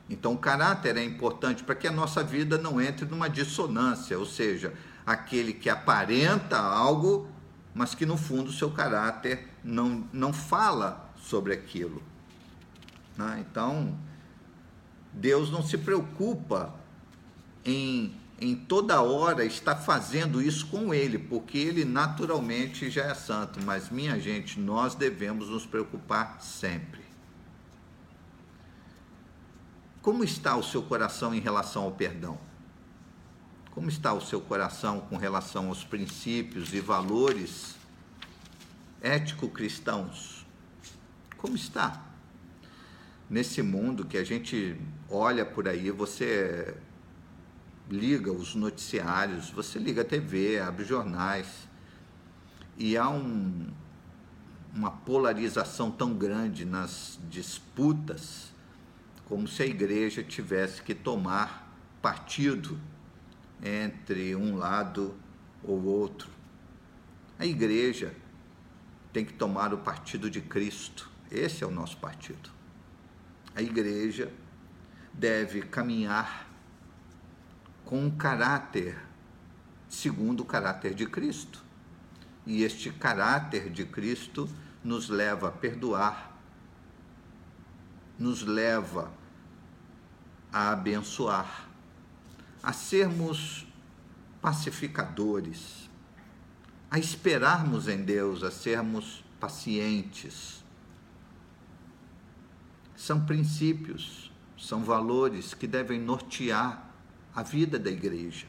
Então, 0.10 0.34
o 0.34 0.38
caráter 0.38 0.98
é 0.98 1.04
importante 1.04 1.64
para 1.64 1.76
que 1.76 1.88
a 1.88 1.92
nossa 1.92 2.24
vida 2.24 2.58
não 2.58 2.82
entre 2.82 3.06
numa 3.06 3.30
dissonância, 3.30 4.18
ou 4.18 4.26
seja, 4.26 4.74
aquele 5.06 5.54
que 5.54 5.70
aparenta 5.70 6.58
algo, 6.58 7.28
mas 7.76 7.94
que 7.94 8.06
no 8.06 8.18
fundo 8.18 8.52
seu 8.52 8.72
caráter 8.72 9.48
não, 9.64 10.08
não 10.12 10.34
fala 10.34 11.12
sobre 11.16 11.54
aquilo. 11.54 12.02
Né? 13.16 13.46
Então, 13.48 13.96
Deus 15.14 15.52
não 15.52 15.62
se 15.62 15.78
preocupa 15.78 16.74
em, 17.64 18.16
em 18.40 18.56
toda 18.56 19.02
hora 19.02 19.46
estar 19.46 19.76
fazendo 19.76 20.42
isso 20.42 20.66
com 20.68 20.92
Ele, 20.92 21.20
porque 21.20 21.58
Ele 21.58 21.86
naturalmente 21.86 22.90
já 22.90 23.06
é 23.06 23.14
santo, 23.14 23.60
mas 23.64 23.90
minha 23.90 24.20
gente, 24.20 24.60
nós 24.60 24.96
devemos 24.96 25.50
nos 25.50 25.68
preocupar 25.68 26.42
sempre. 26.42 27.09
Como 30.02 30.24
está 30.24 30.56
o 30.56 30.64
seu 30.64 30.82
coração 30.82 31.36
em 31.36 31.42
relação 31.42 31.84
ao 31.84 31.92
perdão? 31.92 32.40
Como 33.72 33.90
está 33.90 34.14
o 34.14 34.22
seu 34.22 34.40
coração 34.40 35.02
com 35.02 35.18
relação 35.18 35.68
aos 35.68 35.84
princípios 35.84 36.74
e 36.74 36.80
valores 36.80 37.76
ético-cristãos? 39.02 40.46
Como 41.38 41.56
está? 41.56 42.02
Nesse 43.30 43.62
mundo 43.62 44.06
que 44.06 44.18
a 44.18 44.24
gente 44.24 44.80
olha 45.10 45.46
por 45.46 45.68
aí, 45.68 45.92
você 45.92 46.76
liga 47.90 48.32
os 48.32 48.56
noticiários, 48.56 49.50
você 49.50 49.80
liga 49.80 50.02
a 50.02 50.06
TV, 50.06 50.60
abre 50.60 50.86
jornais, 50.86 51.68
e 52.78 52.96
há 52.98 53.10
um, 53.10 53.68
uma 54.74 54.92
polarização 54.92 55.92
tão 55.92 56.14
grande 56.14 56.64
nas 56.64 57.20
disputas 57.30 58.49
como 59.30 59.48
se 59.48 59.62
a 59.62 59.66
igreja 59.68 60.24
tivesse 60.24 60.82
que 60.82 60.96
tomar 60.96 61.72
partido 62.02 62.80
entre 63.64 64.36
um 64.36 64.58
lado 64.58 65.16
ou 65.64 65.86
outro. 65.86 66.28
A 67.38 67.46
igreja 67.46 68.16
tem 69.14 69.24
que 69.24 69.34
tomar 69.34 69.72
o 69.72 69.78
partido 69.78 70.32
de 70.32 70.42
Cristo. 70.42 71.12
Esse 71.30 71.64
é 71.64 71.68
o 71.68 71.72
nosso 71.72 71.98
partido. 71.98 72.50
A 73.56 73.62
igreja 73.62 74.34
deve 75.14 75.62
caminhar 75.62 76.50
com 77.86 78.04
um 78.04 78.10
caráter 78.10 78.98
segundo 79.88 80.42
o 80.42 80.46
caráter 80.46 80.96
de 80.96 81.06
Cristo. 81.06 81.64
E 82.48 82.64
este 82.64 82.90
caráter 82.92 83.70
de 83.70 83.86
Cristo 83.86 84.50
nos 84.84 85.08
leva 85.08 85.50
a 85.50 85.52
perdoar, 85.52 86.36
nos 88.18 88.42
leva 88.42 89.19
a 90.52 90.72
abençoar, 90.72 91.68
a 92.62 92.74
sermos 92.74 93.68
pacificadores, 94.42 95.90
a 96.90 96.98
esperarmos 96.98 97.88
em 97.88 98.02
Deus, 98.02 98.44
a 98.44 98.52
sermos 98.52 99.24
pacientes. 99.40 100.64
São 102.96 103.26
princípios, 103.26 104.32
são 104.58 104.84
valores 104.84 105.54
que 105.54 105.68
devem 105.68 106.00
nortear 106.00 106.92
a 107.36 107.44
vida 107.44 107.80
da 107.80 107.90
igreja. 107.90 108.48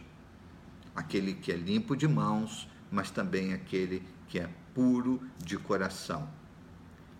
Aquele 0.95 1.35
que 1.35 1.53
é 1.53 1.57
limpo 1.57 1.95
de 1.95 2.09
mãos, 2.09 2.69
mas 2.91 3.11
também 3.11 3.53
aquele 3.53 4.03
que 4.29 4.39
é 4.39 4.49
puro 4.75 5.23
de 5.39 5.57
coração. 5.57 6.29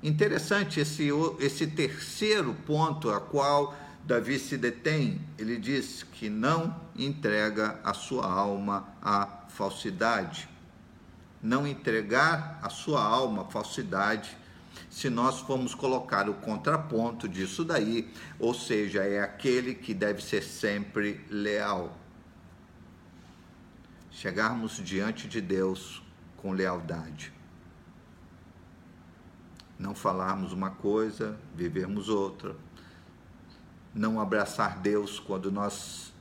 Interessante 0.03 0.81
esse, 0.81 1.11
esse 1.39 1.67
terceiro 1.67 2.55
ponto 2.67 3.11
a 3.11 3.21
qual 3.21 3.75
Davi 4.05 4.39
se 4.39 4.57
detém, 4.57 5.21
ele 5.39 5.57
diz 5.57 6.03
que 6.03 6.29
não 6.29 6.81
entrega 6.97 7.79
a 7.85 7.95
sua 7.95 8.31
alma 8.31 8.89
à 9.01 9.27
falsidade. 9.49 10.49
Não 11.43 11.67
entregar 11.67 12.59
a 12.63 12.69
sua 12.69 13.03
alma 13.03 13.43
à 13.43 13.45
falsidade, 13.45 14.37
se 14.91 15.09
nós 15.09 15.41
formos 15.41 15.75
colocar 15.75 16.29
o 16.29 16.35
contraponto 16.35 17.29
disso 17.29 17.65
daí, 17.65 18.13
ou 18.39 18.53
seja, 18.53 19.05
é 19.05 19.21
aquele 19.21 19.75
que 19.75 19.95
deve 19.95 20.23
ser 20.23 20.43
sempre 20.43 21.25
leal. 21.31 21.97
Chegarmos 24.11 24.77
diante 24.83 25.29
de 25.29 25.41
Deus 25.41 26.03
com 26.37 26.53
lealdade. 26.53 27.33
Não 29.79 29.95
falarmos 29.95 30.53
uma 30.53 30.71
coisa, 30.71 31.39
vivermos 31.55 32.09
outra 32.09 32.55
não 33.95 34.21
abraçar 34.21 34.79
Deus 34.79 35.19
quando 35.19 35.51
nós 35.51 36.13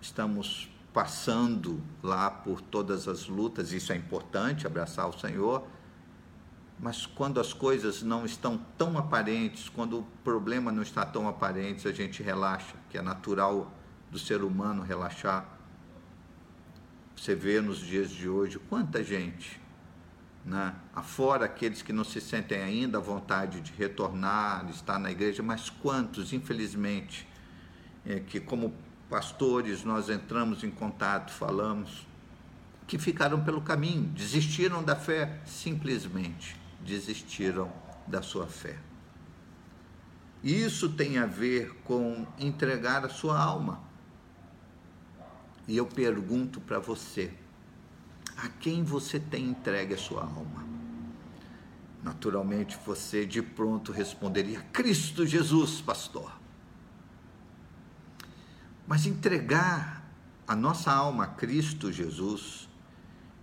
estamos 0.00 0.70
passando 0.92 1.82
lá 2.02 2.30
por 2.30 2.60
todas 2.60 3.06
as 3.06 3.26
lutas, 3.26 3.72
isso 3.72 3.92
é 3.92 3.96
importante, 3.96 4.66
abraçar 4.66 5.08
o 5.08 5.18
Senhor, 5.18 5.66
mas 6.78 7.06
quando 7.06 7.40
as 7.40 7.52
coisas 7.52 8.02
não 8.02 8.24
estão 8.24 8.58
tão 8.78 8.96
aparentes, 8.96 9.68
quando 9.68 10.00
o 10.00 10.06
problema 10.22 10.70
não 10.70 10.82
está 10.82 11.04
tão 11.04 11.28
aparente, 11.28 11.88
a 11.88 11.92
gente 11.92 12.22
relaxa, 12.22 12.74
que 12.90 12.98
é 12.98 13.02
natural 13.02 13.72
do 14.10 14.18
ser 14.18 14.42
humano 14.42 14.82
relaxar. 14.82 15.46
Você 17.16 17.34
vê 17.34 17.60
nos 17.60 17.78
dias 17.78 18.10
de 18.10 18.28
hoje 18.28 18.58
quanta 18.58 19.02
gente, 19.02 19.60
né? 20.46 20.74
afora 20.94 21.44
aqueles 21.44 21.82
que 21.82 21.92
não 21.92 22.04
se 22.04 22.20
sentem 22.20 22.62
ainda 22.62 22.98
à 22.98 23.00
vontade 23.00 23.60
de 23.60 23.72
retornar, 23.72 24.64
de 24.64 24.72
estar 24.72 24.98
na 24.98 25.10
igreja, 25.10 25.42
mas 25.42 25.68
quantos, 25.68 26.32
infelizmente, 26.32 27.26
é, 28.06 28.20
que 28.20 28.38
como 28.38 28.72
pastores 29.10 29.82
nós 29.82 30.08
entramos 30.08 30.62
em 30.62 30.70
contato, 30.70 31.32
falamos, 31.32 32.06
que 32.86 32.96
ficaram 32.96 33.42
pelo 33.42 33.60
caminho, 33.60 34.04
desistiram 34.04 34.82
da 34.82 34.94
fé, 34.94 35.40
simplesmente 35.44 36.56
desistiram 36.80 37.72
da 38.06 38.22
sua 38.22 38.46
fé. 38.46 38.78
Isso 40.44 40.90
tem 40.90 41.18
a 41.18 41.26
ver 41.26 41.74
com 41.82 42.24
entregar 42.38 43.04
a 43.04 43.08
sua 43.08 43.36
alma. 43.36 43.80
E 45.66 45.76
eu 45.76 45.86
pergunto 45.86 46.60
para 46.60 46.78
você: 46.78 47.32
a 48.36 48.48
quem 48.48 48.84
você 48.84 49.18
tem 49.18 49.46
entregue 49.46 49.94
a 49.94 49.98
sua 49.98 50.22
alma? 50.22 50.66
Naturalmente 52.02 52.78
você 52.84 53.26
de 53.26 53.42
pronto 53.42 53.90
responderia: 53.90 54.60
Cristo 54.72 55.26
Jesus, 55.26 55.80
pastor. 55.80 56.32
Mas 58.86 59.06
entregar 59.06 60.08
a 60.46 60.54
nossa 60.54 60.92
alma 60.92 61.24
a 61.24 61.26
Cristo 61.26 61.90
Jesus 61.90 62.68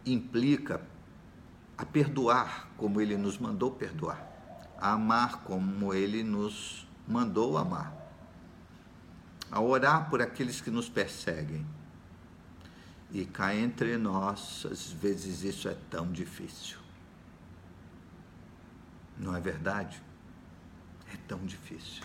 implica 0.05 0.81
a 1.77 1.85
perdoar 1.85 2.69
como 2.77 3.01
ele 3.01 3.17
nos 3.17 3.37
mandou 3.37 3.71
perdoar, 3.71 4.25
a 4.79 4.93
amar 4.93 5.43
como 5.43 5.93
ele 5.93 6.23
nos 6.23 6.87
mandou 7.05 7.57
amar, 7.57 7.93
a 9.51 9.59
orar 9.59 10.09
por 10.09 10.21
aqueles 10.21 10.61
que 10.61 10.71
nos 10.71 10.87
perseguem. 10.87 11.65
E 13.13 13.25
cá 13.25 13.55
entre 13.55 13.95
nós, 13.95 14.65
às 14.65 14.91
vezes 14.91 15.43
isso 15.43 15.69
é 15.69 15.77
tão 15.91 16.11
difícil. 16.11 16.79
Não 19.19 19.35
é 19.35 19.39
verdade? 19.39 20.01
É 21.13 21.17
tão 21.27 21.45
difícil. 21.45 22.03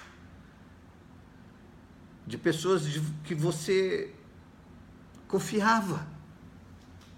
De 2.26 2.36
pessoas 2.36 2.82
que 3.24 3.34
você 3.34 4.14
confiava 5.26 6.06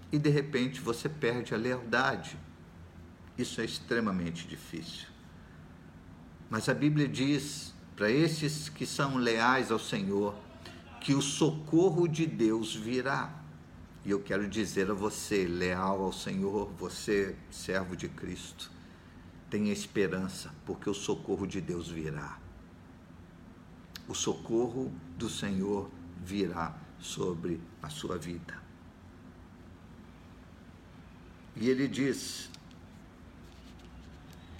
e 0.09 0.17
de 0.17 0.29
repente 0.29 0.79
você 0.79 1.09
perde 1.09 1.53
a 1.53 1.57
lealdade. 1.57 2.37
Isso 3.37 3.59
é 3.59 3.65
extremamente 3.65 4.47
difícil. 4.47 5.07
Mas 6.49 6.69
a 6.69 6.73
Bíblia 6.73 7.09
diz 7.09 7.73
para 7.95 8.09
esses 8.09 8.69
que 8.69 8.85
são 8.85 9.17
leais 9.17 9.69
ao 9.69 9.79
Senhor 9.79 10.33
que 11.01 11.13
o 11.13 11.21
socorro 11.21 12.07
de 12.07 12.25
Deus 12.25 12.73
virá. 12.73 13.40
E 14.03 14.09
eu 14.09 14.19
quero 14.19 14.47
dizer 14.47 14.89
a 14.89 14.93
você, 14.93 15.45
leal 15.45 16.01
ao 16.01 16.11
Senhor, 16.11 16.71
você, 16.71 17.35
servo 17.51 17.95
de 17.95 18.09
Cristo, 18.09 18.71
tenha 19.49 19.71
esperança, 19.71 20.51
porque 20.65 20.89
o 20.89 20.93
socorro 20.93 21.45
de 21.45 21.61
Deus 21.61 21.87
virá. 21.87 22.39
O 24.07 24.15
socorro 24.15 24.91
do 25.17 25.29
Senhor 25.29 25.89
virá 26.23 26.75
sobre 26.99 27.61
a 27.81 27.89
sua 27.89 28.17
vida. 28.17 28.59
E 31.55 31.69
ele 31.69 31.87
diz 31.87 32.49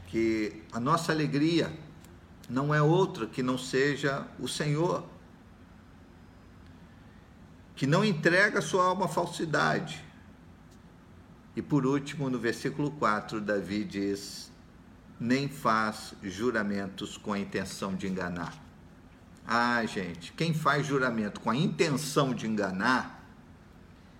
que 0.07 0.61
a 0.71 0.79
nossa 0.79 1.11
alegria 1.11 1.71
não 2.49 2.73
é 2.73 2.81
outra 2.81 3.25
que 3.25 3.41
não 3.41 3.57
seja 3.57 4.27
o 4.37 4.47
Senhor 4.47 5.07
que 7.81 7.87
não 7.87 8.05
entrega 8.05 8.61
sua 8.61 8.85
alma 8.85 9.05
à 9.05 9.07
falsidade. 9.07 10.05
E 11.55 11.63
por 11.63 11.83
último, 11.83 12.29
no 12.29 12.37
versículo 12.37 12.91
4, 12.91 13.41
Davi 13.41 13.83
diz: 13.83 14.51
nem 15.19 15.49
faz 15.49 16.13
juramentos 16.21 17.17
com 17.17 17.33
a 17.33 17.39
intenção 17.39 17.95
de 17.95 18.07
enganar. 18.07 18.53
Ah, 19.47 19.83
gente, 19.83 20.31
quem 20.33 20.53
faz 20.53 20.85
juramento 20.85 21.41
com 21.41 21.49
a 21.49 21.55
intenção 21.55 22.35
de 22.35 22.45
enganar 22.45 23.27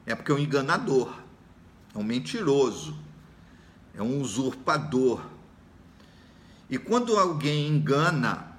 é 0.08 0.16
porque 0.16 0.32
é 0.32 0.34
um 0.34 0.40
enganador, 0.40 1.16
é 1.94 2.00
um 2.00 2.04
mentiroso, 2.04 2.98
é 3.94 4.02
um 4.02 4.22
usurpador. 4.22 5.24
E 6.68 6.80
quando 6.80 7.16
alguém 7.16 7.68
engana 7.68 8.51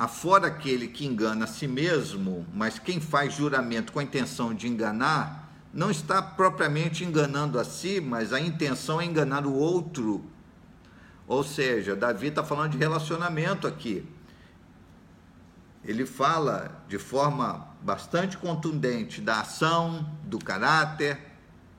afora 0.00 0.46
aquele 0.46 0.88
que 0.88 1.04
engana 1.04 1.44
a 1.44 1.46
si 1.46 1.68
mesmo, 1.68 2.46
mas 2.54 2.78
quem 2.78 2.98
faz 2.98 3.34
juramento 3.34 3.92
com 3.92 3.98
a 3.98 4.02
intenção 4.02 4.54
de 4.54 4.66
enganar, 4.66 5.52
não 5.74 5.90
está 5.90 6.22
propriamente 6.22 7.04
enganando 7.04 7.60
a 7.60 7.64
si, 7.64 8.00
mas 8.00 8.32
a 8.32 8.40
intenção 8.40 8.98
é 8.98 9.04
enganar 9.04 9.44
o 9.44 9.52
outro. 9.52 10.24
Ou 11.28 11.44
seja, 11.44 11.94
Davi 11.94 12.28
está 12.28 12.42
falando 12.42 12.72
de 12.72 12.78
relacionamento 12.78 13.66
aqui. 13.66 14.02
Ele 15.84 16.06
fala 16.06 16.82
de 16.88 16.96
forma 16.96 17.68
bastante 17.82 18.38
contundente 18.38 19.20
da 19.20 19.40
ação, 19.40 20.10
do 20.24 20.38
caráter, 20.38 21.18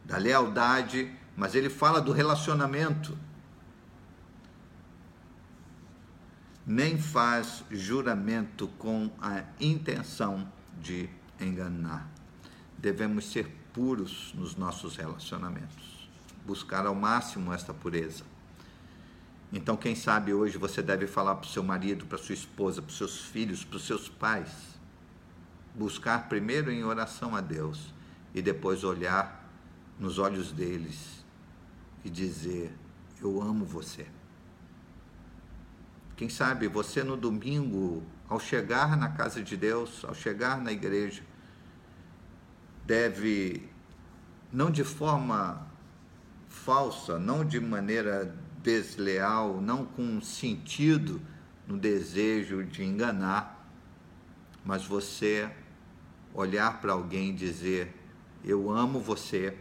da 0.05 0.17
lealdade, 0.17 1.11
mas 1.35 1.55
ele 1.55 1.71
fala 1.71 1.99
do 1.99 2.11
relacionamento. 2.11 3.17
Nem 6.65 6.97
faz 6.97 7.63
juramento 7.71 8.67
com 8.77 9.09
a 9.21 9.43
intenção 9.59 10.47
de 10.79 11.09
enganar. 11.39 12.09
Devemos 12.77 13.31
ser 13.31 13.47
puros 13.73 14.33
nos 14.35 14.55
nossos 14.55 14.95
relacionamentos, 14.95 16.09
buscar 16.45 16.85
ao 16.85 16.95
máximo 16.95 17.53
esta 17.53 17.73
pureza. 17.73 18.23
Então, 19.53 19.75
quem 19.75 19.95
sabe 19.95 20.33
hoje 20.33 20.57
você 20.57 20.81
deve 20.81 21.07
falar 21.07 21.35
para 21.35 21.47
o 21.47 21.51
seu 21.51 21.63
marido, 21.63 22.05
para 22.05 22.17
sua 22.17 22.33
esposa, 22.33 22.81
para 22.81 22.89
os 22.89 22.97
seus 22.97 23.19
filhos, 23.19 23.65
para 23.65 23.77
os 23.77 23.85
seus 23.85 24.07
pais. 24.07 24.79
Buscar 25.75 26.29
primeiro 26.29 26.71
em 26.71 26.83
oração 26.83 27.35
a 27.35 27.41
Deus 27.41 27.93
e 28.33 28.41
depois 28.41 28.83
olhar 28.83 29.49
nos 29.99 30.19
olhos 30.19 30.51
deles 30.51 31.25
e 32.03 32.09
dizer: 32.09 32.73
Eu 33.21 33.41
amo 33.41 33.65
você. 33.65 34.07
Quem 36.21 36.29
sabe 36.29 36.67
você 36.67 37.03
no 37.03 37.17
domingo, 37.17 38.03
ao 38.29 38.39
chegar 38.39 38.95
na 38.95 39.09
casa 39.09 39.41
de 39.41 39.57
Deus, 39.57 40.05
ao 40.05 40.13
chegar 40.13 40.61
na 40.61 40.71
igreja, 40.71 41.23
deve, 42.85 43.67
não 44.53 44.69
de 44.69 44.83
forma 44.83 45.65
falsa, 46.47 47.17
não 47.17 47.43
de 47.43 47.59
maneira 47.59 48.35
desleal, 48.61 49.59
não 49.61 49.83
com 49.83 50.21
sentido 50.21 51.19
no 51.65 51.75
desejo 51.75 52.63
de 52.65 52.83
enganar, 52.83 53.67
mas 54.63 54.85
você 54.85 55.49
olhar 56.35 56.79
para 56.81 56.93
alguém 56.93 57.31
e 57.31 57.33
dizer: 57.33 57.95
Eu 58.45 58.69
amo 58.69 58.99
você, 58.99 59.57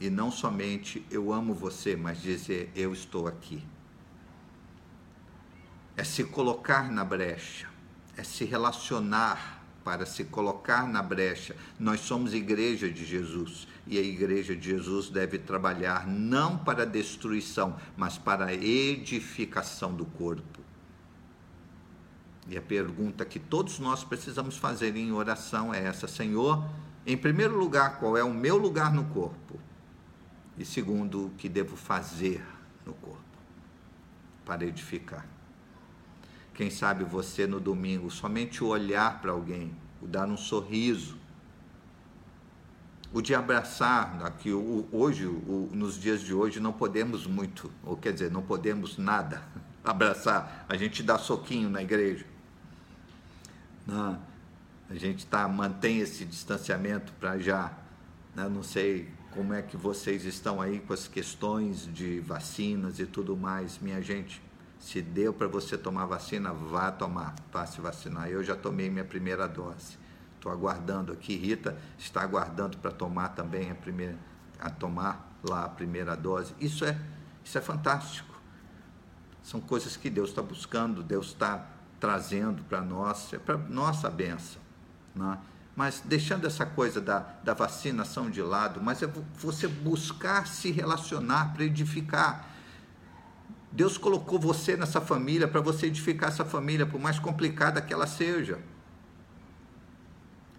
e 0.00 0.10
não 0.10 0.32
somente 0.32 1.06
eu 1.12 1.32
amo 1.32 1.54
você, 1.54 1.94
mas 1.94 2.20
dizer: 2.20 2.72
Eu 2.74 2.92
estou 2.92 3.28
aqui 3.28 3.62
é 5.96 6.04
se 6.04 6.24
colocar 6.24 6.90
na 6.90 7.04
brecha, 7.04 7.68
é 8.16 8.22
se 8.22 8.44
relacionar 8.44 9.56
para 9.82 10.04
se 10.04 10.24
colocar 10.24 10.88
na 10.88 11.00
brecha. 11.00 11.54
Nós 11.78 12.00
somos 12.00 12.34
igreja 12.34 12.90
de 12.90 13.04
Jesus 13.04 13.68
e 13.86 13.96
a 13.96 14.02
igreja 14.02 14.54
de 14.54 14.70
Jesus 14.70 15.08
deve 15.08 15.38
trabalhar 15.38 16.06
não 16.08 16.58
para 16.58 16.82
a 16.82 16.86
destruição, 16.86 17.76
mas 17.96 18.18
para 18.18 18.46
a 18.46 18.52
edificação 18.52 19.94
do 19.94 20.04
corpo. 20.04 20.60
E 22.48 22.56
a 22.56 22.62
pergunta 22.62 23.24
que 23.24 23.38
todos 23.38 23.78
nós 23.78 24.04
precisamos 24.04 24.56
fazer 24.56 24.96
em 24.96 25.12
oração 25.12 25.72
é 25.72 25.84
essa: 25.84 26.06
Senhor, 26.08 26.68
em 27.06 27.16
primeiro 27.16 27.56
lugar, 27.56 27.98
qual 27.98 28.16
é 28.16 28.24
o 28.24 28.34
meu 28.34 28.56
lugar 28.56 28.92
no 28.92 29.04
corpo? 29.04 29.58
E 30.58 30.64
segundo, 30.64 31.26
o 31.26 31.30
que 31.30 31.48
devo 31.48 31.76
fazer 31.76 32.44
no 32.84 32.92
corpo 32.94 33.20
para 34.44 34.64
edificar? 34.64 35.35
Quem 36.56 36.70
sabe 36.70 37.04
você 37.04 37.46
no 37.46 37.60
domingo, 37.60 38.10
somente 38.10 38.64
olhar 38.64 39.20
para 39.20 39.30
alguém, 39.30 39.76
o 40.00 40.06
dar 40.06 40.26
um 40.26 40.38
sorriso, 40.38 41.18
o 43.12 43.20
de 43.20 43.34
abraçar, 43.34 44.24
aqui 44.24 44.50
hoje, 44.50 45.26
nos 45.70 46.00
dias 46.00 46.22
de 46.22 46.32
hoje, 46.32 46.58
não 46.58 46.72
podemos 46.72 47.26
muito, 47.26 47.70
ou 47.84 47.94
quer 47.94 48.14
dizer, 48.14 48.30
não 48.30 48.40
podemos 48.40 48.96
nada 48.96 49.42
abraçar, 49.84 50.64
a 50.66 50.78
gente 50.78 51.02
dá 51.02 51.18
soquinho 51.18 51.68
na 51.68 51.82
igreja. 51.82 52.24
Não, 53.86 54.18
a 54.88 54.94
gente 54.94 55.26
tá, 55.26 55.46
mantém 55.46 55.98
esse 55.98 56.24
distanciamento 56.24 57.12
para 57.20 57.38
já, 57.38 57.70
né? 58.34 58.48
não 58.48 58.62
sei 58.62 59.10
como 59.32 59.52
é 59.52 59.60
que 59.60 59.76
vocês 59.76 60.24
estão 60.24 60.62
aí 60.62 60.80
com 60.80 60.94
as 60.94 61.06
questões 61.06 61.86
de 61.92 62.18
vacinas 62.20 62.98
e 62.98 63.04
tudo 63.04 63.36
mais, 63.36 63.78
minha 63.78 64.00
gente. 64.00 64.45
Se 64.78 65.02
deu 65.02 65.32
para 65.32 65.48
você 65.48 65.76
tomar 65.76 66.06
vacina, 66.06 66.52
vá 66.52 66.90
tomar, 66.92 67.34
vá 67.52 67.66
se 67.66 67.80
vacinar. 67.80 68.28
Eu 68.28 68.44
já 68.44 68.54
tomei 68.54 68.90
minha 68.90 69.04
primeira 69.04 69.48
dose. 69.48 69.98
Estou 70.36 70.52
aguardando 70.52 71.12
aqui. 71.12 71.36
Rita 71.36 71.76
está 71.98 72.22
aguardando 72.22 72.78
para 72.78 72.90
tomar 72.90 73.30
também 73.30 73.70
a 73.70 73.74
primeira. 73.74 74.16
a 74.60 74.70
tomar 74.70 75.36
lá 75.42 75.64
a 75.64 75.68
primeira 75.68 76.16
dose. 76.16 76.54
Isso 76.60 76.84
é, 76.84 76.98
isso 77.44 77.56
é 77.56 77.60
fantástico. 77.60 78.34
São 79.42 79.60
coisas 79.60 79.96
que 79.96 80.10
Deus 80.10 80.30
está 80.30 80.42
buscando, 80.42 81.02
Deus 81.02 81.28
está 81.28 81.66
trazendo 82.00 82.62
para 82.64 82.80
nós, 82.80 83.32
é 83.32 83.38
para 83.38 83.56
nossa 83.56 84.10
benção. 84.10 84.60
Né? 85.14 85.38
Mas 85.74 86.02
deixando 86.04 86.46
essa 86.46 86.64
coisa 86.64 87.00
da, 87.00 87.18
da 87.44 87.54
vacinação 87.54 88.30
de 88.30 88.42
lado, 88.42 88.80
mas 88.82 89.02
é 89.02 89.06
você 89.36 89.68
buscar 89.68 90.46
se 90.46 90.70
relacionar 90.70 91.52
para 91.52 91.64
edificar. 91.64 92.55
Deus 93.76 93.98
colocou 93.98 94.38
você 94.38 94.74
nessa 94.74 95.02
família 95.02 95.46
para 95.46 95.60
você 95.60 95.88
edificar 95.88 96.30
essa 96.30 96.46
família, 96.46 96.86
por 96.86 96.98
mais 96.98 97.18
complicada 97.18 97.82
que 97.82 97.92
ela 97.92 98.06
seja. 98.06 98.58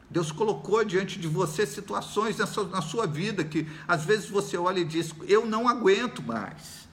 Deus 0.08 0.32
colocou 0.32 0.86
diante 0.86 1.18
de 1.18 1.28
você 1.28 1.66
situações 1.66 2.38
nessa, 2.38 2.64
na 2.66 2.80
sua 2.80 3.08
vida 3.08 3.44
que 3.44 3.68
às 3.88 4.06
vezes 4.06 4.30
você 4.30 4.56
olha 4.56 4.82
e 4.82 4.86
diz: 4.86 5.16
Eu 5.28 5.48
não 5.48 5.68
aguento 5.68 6.22
mais. 6.22 6.88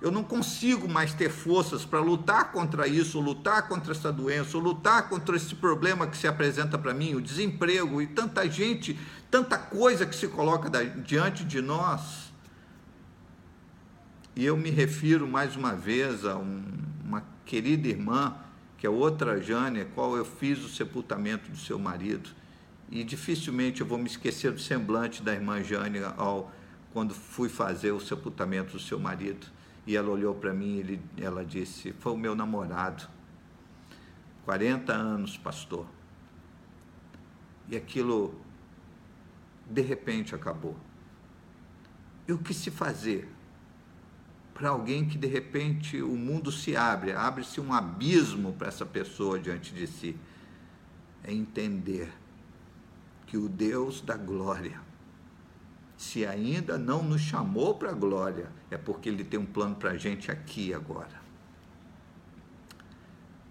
Eu 0.00 0.12
não 0.12 0.22
consigo 0.22 0.88
mais 0.88 1.12
ter 1.12 1.30
forças 1.30 1.84
para 1.84 1.98
lutar 1.98 2.52
contra 2.52 2.86
isso, 2.86 3.18
lutar 3.18 3.66
contra 3.66 3.90
essa 3.90 4.12
doença, 4.12 4.56
lutar 4.56 5.08
contra 5.08 5.34
esse 5.34 5.56
problema 5.56 6.06
que 6.06 6.16
se 6.16 6.28
apresenta 6.28 6.78
para 6.78 6.94
mim, 6.94 7.16
o 7.16 7.20
desemprego 7.20 8.00
e 8.00 8.06
tanta 8.06 8.48
gente, 8.48 8.96
tanta 9.28 9.58
coisa 9.58 10.06
que 10.06 10.14
se 10.14 10.28
coloca 10.28 10.70
da, 10.70 10.84
diante 10.84 11.44
de 11.44 11.60
nós. 11.60 12.31
E 14.34 14.44
eu 14.44 14.56
me 14.56 14.70
refiro 14.70 15.28
mais 15.28 15.56
uma 15.56 15.74
vez 15.74 16.24
a 16.24 16.38
um, 16.38 16.64
uma 17.04 17.22
querida 17.44 17.88
irmã 17.88 18.34
que 18.78 18.86
é 18.86 18.90
outra 18.90 19.40
Jane, 19.40 19.84
qual 19.94 20.16
eu 20.16 20.24
fiz 20.24 20.58
o 20.64 20.68
sepultamento 20.68 21.50
do 21.50 21.56
seu 21.56 21.78
marido. 21.78 22.30
E 22.90 23.04
dificilmente 23.04 23.80
eu 23.80 23.86
vou 23.86 23.96
me 23.96 24.06
esquecer 24.06 24.50
do 24.50 24.60
semblante 24.60 25.22
da 25.22 25.32
irmã 25.32 25.62
Jane 25.62 26.00
ao, 26.16 26.50
quando 26.92 27.14
fui 27.14 27.48
fazer 27.48 27.92
o 27.92 28.00
sepultamento 28.00 28.72
do 28.72 28.80
seu 28.80 28.98
marido. 28.98 29.46
E 29.86 29.96
ela 29.96 30.08
olhou 30.08 30.34
para 30.34 30.52
mim 30.52 31.00
e 31.16 31.22
ela 31.22 31.44
disse: 31.44 31.92
Foi 32.00 32.12
o 32.12 32.16
meu 32.16 32.34
namorado. 32.34 33.08
40 34.44 34.92
anos, 34.92 35.36
pastor. 35.36 35.86
E 37.68 37.76
aquilo, 37.76 38.34
de 39.70 39.80
repente, 39.80 40.34
acabou. 40.34 40.76
E 42.26 42.32
o 42.32 42.38
que 42.38 42.52
se 42.52 42.70
fazer? 42.70 43.28
Para 44.54 44.68
alguém 44.68 45.08
que 45.08 45.16
de 45.16 45.26
repente 45.26 46.00
o 46.02 46.16
mundo 46.16 46.52
se 46.52 46.76
abre, 46.76 47.12
abre-se 47.12 47.60
um 47.60 47.72
abismo 47.72 48.52
para 48.52 48.68
essa 48.68 48.84
pessoa 48.84 49.38
diante 49.38 49.74
de 49.74 49.86
si. 49.86 50.16
É 51.24 51.32
entender 51.32 52.12
que 53.26 53.36
o 53.36 53.48
Deus 53.48 54.00
da 54.00 54.16
glória, 54.16 54.80
se 55.96 56.26
ainda 56.26 56.76
não 56.76 57.02
nos 57.02 57.20
chamou 57.20 57.74
para 57.74 57.90
a 57.90 57.94
glória, 57.94 58.50
é 58.70 58.76
porque 58.76 59.08
Ele 59.08 59.24
tem 59.24 59.40
um 59.40 59.46
plano 59.46 59.74
para 59.74 59.92
a 59.92 59.96
gente 59.96 60.30
aqui 60.30 60.74
agora. 60.74 61.22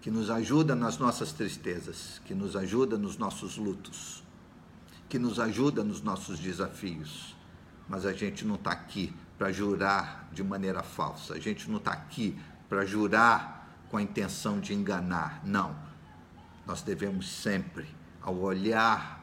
Que 0.00 0.10
nos 0.10 0.30
ajuda 0.30 0.74
nas 0.74 0.98
nossas 0.98 1.32
tristezas, 1.32 2.20
que 2.24 2.34
nos 2.34 2.54
ajuda 2.54 2.98
nos 2.98 3.16
nossos 3.16 3.56
lutos, 3.56 4.22
que 5.08 5.18
nos 5.18 5.40
ajuda 5.40 5.82
nos 5.82 6.02
nossos 6.02 6.38
desafios. 6.38 7.34
Mas 7.88 8.06
a 8.06 8.12
gente 8.12 8.44
não 8.44 8.56
está 8.56 8.70
aqui 8.70 9.12
para 9.42 9.50
jurar 9.50 10.28
de 10.32 10.44
maneira 10.44 10.84
falsa. 10.84 11.34
A 11.34 11.40
gente 11.40 11.68
não 11.68 11.78
está 11.78 11.90
aqui 11.90 12.38
para 12.68 12.86
jurar 12.86 13.76
com 13.90 13.96
a 13.96 14.02
intenção 14.02 14.60
de 14.60 14.72
enganar. 14.72 15.40
Não. 15.44 15.76
Nós 16.64 16.80
devemos 16.80 17.28
sempre, 17.28 17.88
ao 18.20 18.36
olhar 18.36 19.20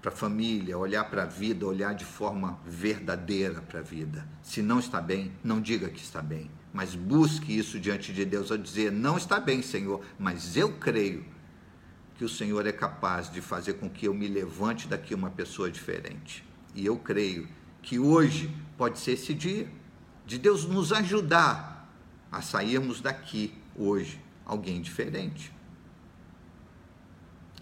para 0.00 0.12
a 0.12 0.14
família, 0.14 0.78
olhar 0.78 1.02
para 1.10 1.24
a 1.24 1.26
vida, 1.26 1.66
olhar 1.66 1.96
de 1.96 2.04
forma 2.04 2.60
verdadeira 2.64 3.60
para 3.60 3.80
a 3.80 3.82
vida. 3.82 4.24
Se 4.40 4.62
não 4.62 4.78
está 4.78 5.00
bem, 5.00 5.32
não 5.42 5.60
diga 5.60 5.88
que 5.88 6.00
está 6.00 6.22
bem, 6.22 6.48
mas 6.72 6.94
busque 6.94 7.58
isso 7.58 7.80
diante 7.80 8.12
de 8.12 8.24
Deus 8.24 8.52
a 8.52 8.56
dizer: 8.56 8.92
não 8.92 9.16
está 9.16 9.40
bem, 9.40 9.62
Senhor, 9.62 10.00
mas 10.16 10.56
eu 10.56 10.74
creio 10.74 11.24
que 12.14 12.24
o 12.24 12.28
Senhor 12.28 12.64
é 12.68 12.72
capaz 12.72 13.28
de 13.28 13.40
fazer 13.40 13.72
com 13.74 13.90
que 13.90 14.06
eu 14.06 14.14
me 14.14 14.28
levante 14.28 14.86
daqui 14.86 15.12
uma 15.12 15.30
pessoa 15.30 15.68
diferente. 15.68 16.46
E 16.72 16.86
eu 16.86 16.96
creio 16.96 17.48
que 17.84 17.98
hoje 17.98 18.50
pode 18.76 18.98
ser 18.98 19.12
esse 19.12 19.34
dia 19.34 19.70
de 20.26 20.38
Deus 20.38 20.64
nos 20.64 20.92
ajudar 20.92 21.88
a 22.32 22.40
sairmos 22.40 23.00
daqui 23.00 23.54
hoje 23.76 24.20
alguém 24.44 24.80
diferente. 24.80 25.52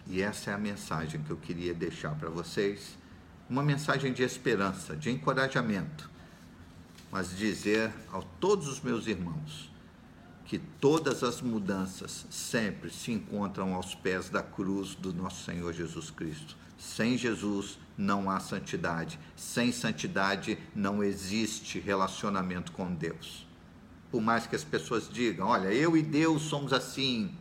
E 0.06 0.22
essa 0.22 0.50
é 0.50 0.54
a 0.54 0.58
mensagem 0.58 1.22
que 1.22 1.30
eu 1.30 1.36
queria 1.36 1.74
deixar 1.74 2.14
para 2.14 2.30
vocês, 2.30 2.96
uma 3.48 3.62
mensagem 3.62 4.12
de 4.12 4.22
esperança, 4.22 4.96
de 4.96 5.10
encorajamento, 5.10 6.10
mas 7.10 7.36
dizer 7.36 7.92
a 8.12 8.22
todos 8.40 8.68
os 8.68 8.80
meus 8.80 9.06
irmãos 9.06 9.70
que 10.44 10.58
todas 10.58 11.22
as 11.22 11.40
mudanças 11.40 12.26
sempre 12.30 12.90
se 12.90 13.10
encontram 13.10 13.74
aos 13.74 13.94
pés 13.94 14.28
da 14.28 14.42
cruz 14.42 14.94
do 14.94 15.12
nosso 15.12 15.44
Senhor 15.44 15.72
Jesus 15.72 16.10
Cristo. 16.10 16.56
Sem 16.78 17.16
Jesus 17.16 17.78
não 18.02 18.28
há 18.28 18.40
santidade. 18.40 19.18
Sem 19.36 19.72
santidade 19.72 20.58
não 20.74 21.02
existe 21.02 21.78
relacionamento 21.78 22.72
com 22.72 22.92
Deus. 22.92 23.46
Por 24.10 24.20
mais 24.20 24.46
que 24.46 24.56
as 24.56 24.64
pessoas 24.64 25.08
digam, 25.08 25.46
olha, 25.46 25.72
eu 25.72 25.96
e 25.96 26.02
Deus 26.02 26.42
somos 26.42 26.72
assim. 26.72 27.34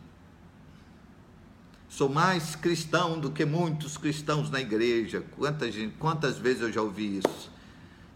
Sou 1.88 2.08
mais 2.08 2.56
cristão 2.56 3.20
do 3.20 3.30
que 3.30 3.44
muitos 3.44 3.98
cristãos 3.98 4.48
na 4.48 4.60
igreja. 4.60 5.22
Quantas, 5.36 5.74
quantas 5.98 6.38
vezes 6.38 6.62
eu 6.62 6.72
já 6.72 6.80
ouvi 6.80 7.18
isso? 7.18 7.52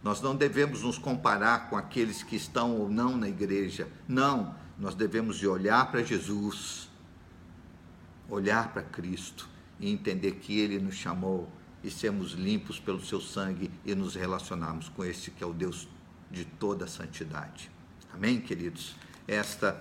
Nós 0.02 0.22
não 0.22 0.34
devemos 0.34 0.82
nos 0.82 0.96
comparar 0.96 1.68
com 1.68 1.76
aqueles 1.76 2.22
que 2.22 2.36
estão 2.36 2.76
ou 2.76 2.88
não 2.88 3.16
na 3.16 3.28
igreja. 3.28 3.88
Não, 4.08 4.54
nós 4.78 4.94
devemos 4.94 5.36
de 5.36 5.46
olhar 5.46 5.90
para 5.90 6.02
Jesus, 6.02 6.88
olhar 8.30 8.72
para 8.72 8.82
Cristo 8.82 9.48
e 9.78 9.90
entender 9.90 10.32
que 10.36 10.58
Ele 10.58 10.78
nos 10.78 10.94
chamou 10.94 11.50
e 11.86 11.90
sermos 11.90 12.32
limpos 12.32 12.80
pelo 12.80 13.00
seu 13.00 13.20
sangue 13.20 13.70
e 13.84 13.94
nos 13.94 14.16
relacionarmos 14.16 14.88
com 14.88 15.04
esse 15.04 15.30
que 15.30 15.44
é 15.44 15.46
o 15.46 15.52
Deus 15.52 15.86
de 16.28 16.44
toda 16.44 16.84
a 16.84 16.88
santidade. 16.88 17.70
Amém, 18.12 18.40
queridos? 18.40 18.96
Esta 19.28 19.80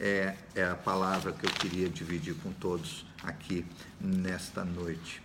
é, 0.00 0.34
é 0.54 0.64
a 0.64 0.74
palavra 0.74 1.30
que 1.30 1.44
eu 1.44 1.50
queria 1.50 1.90
dividir 1.90 2.34
com 2.36 2.50
todos 2.52 3.04
aqui 3.22 3.66
nesta 4.00 4.64
noite. 4.64 5.21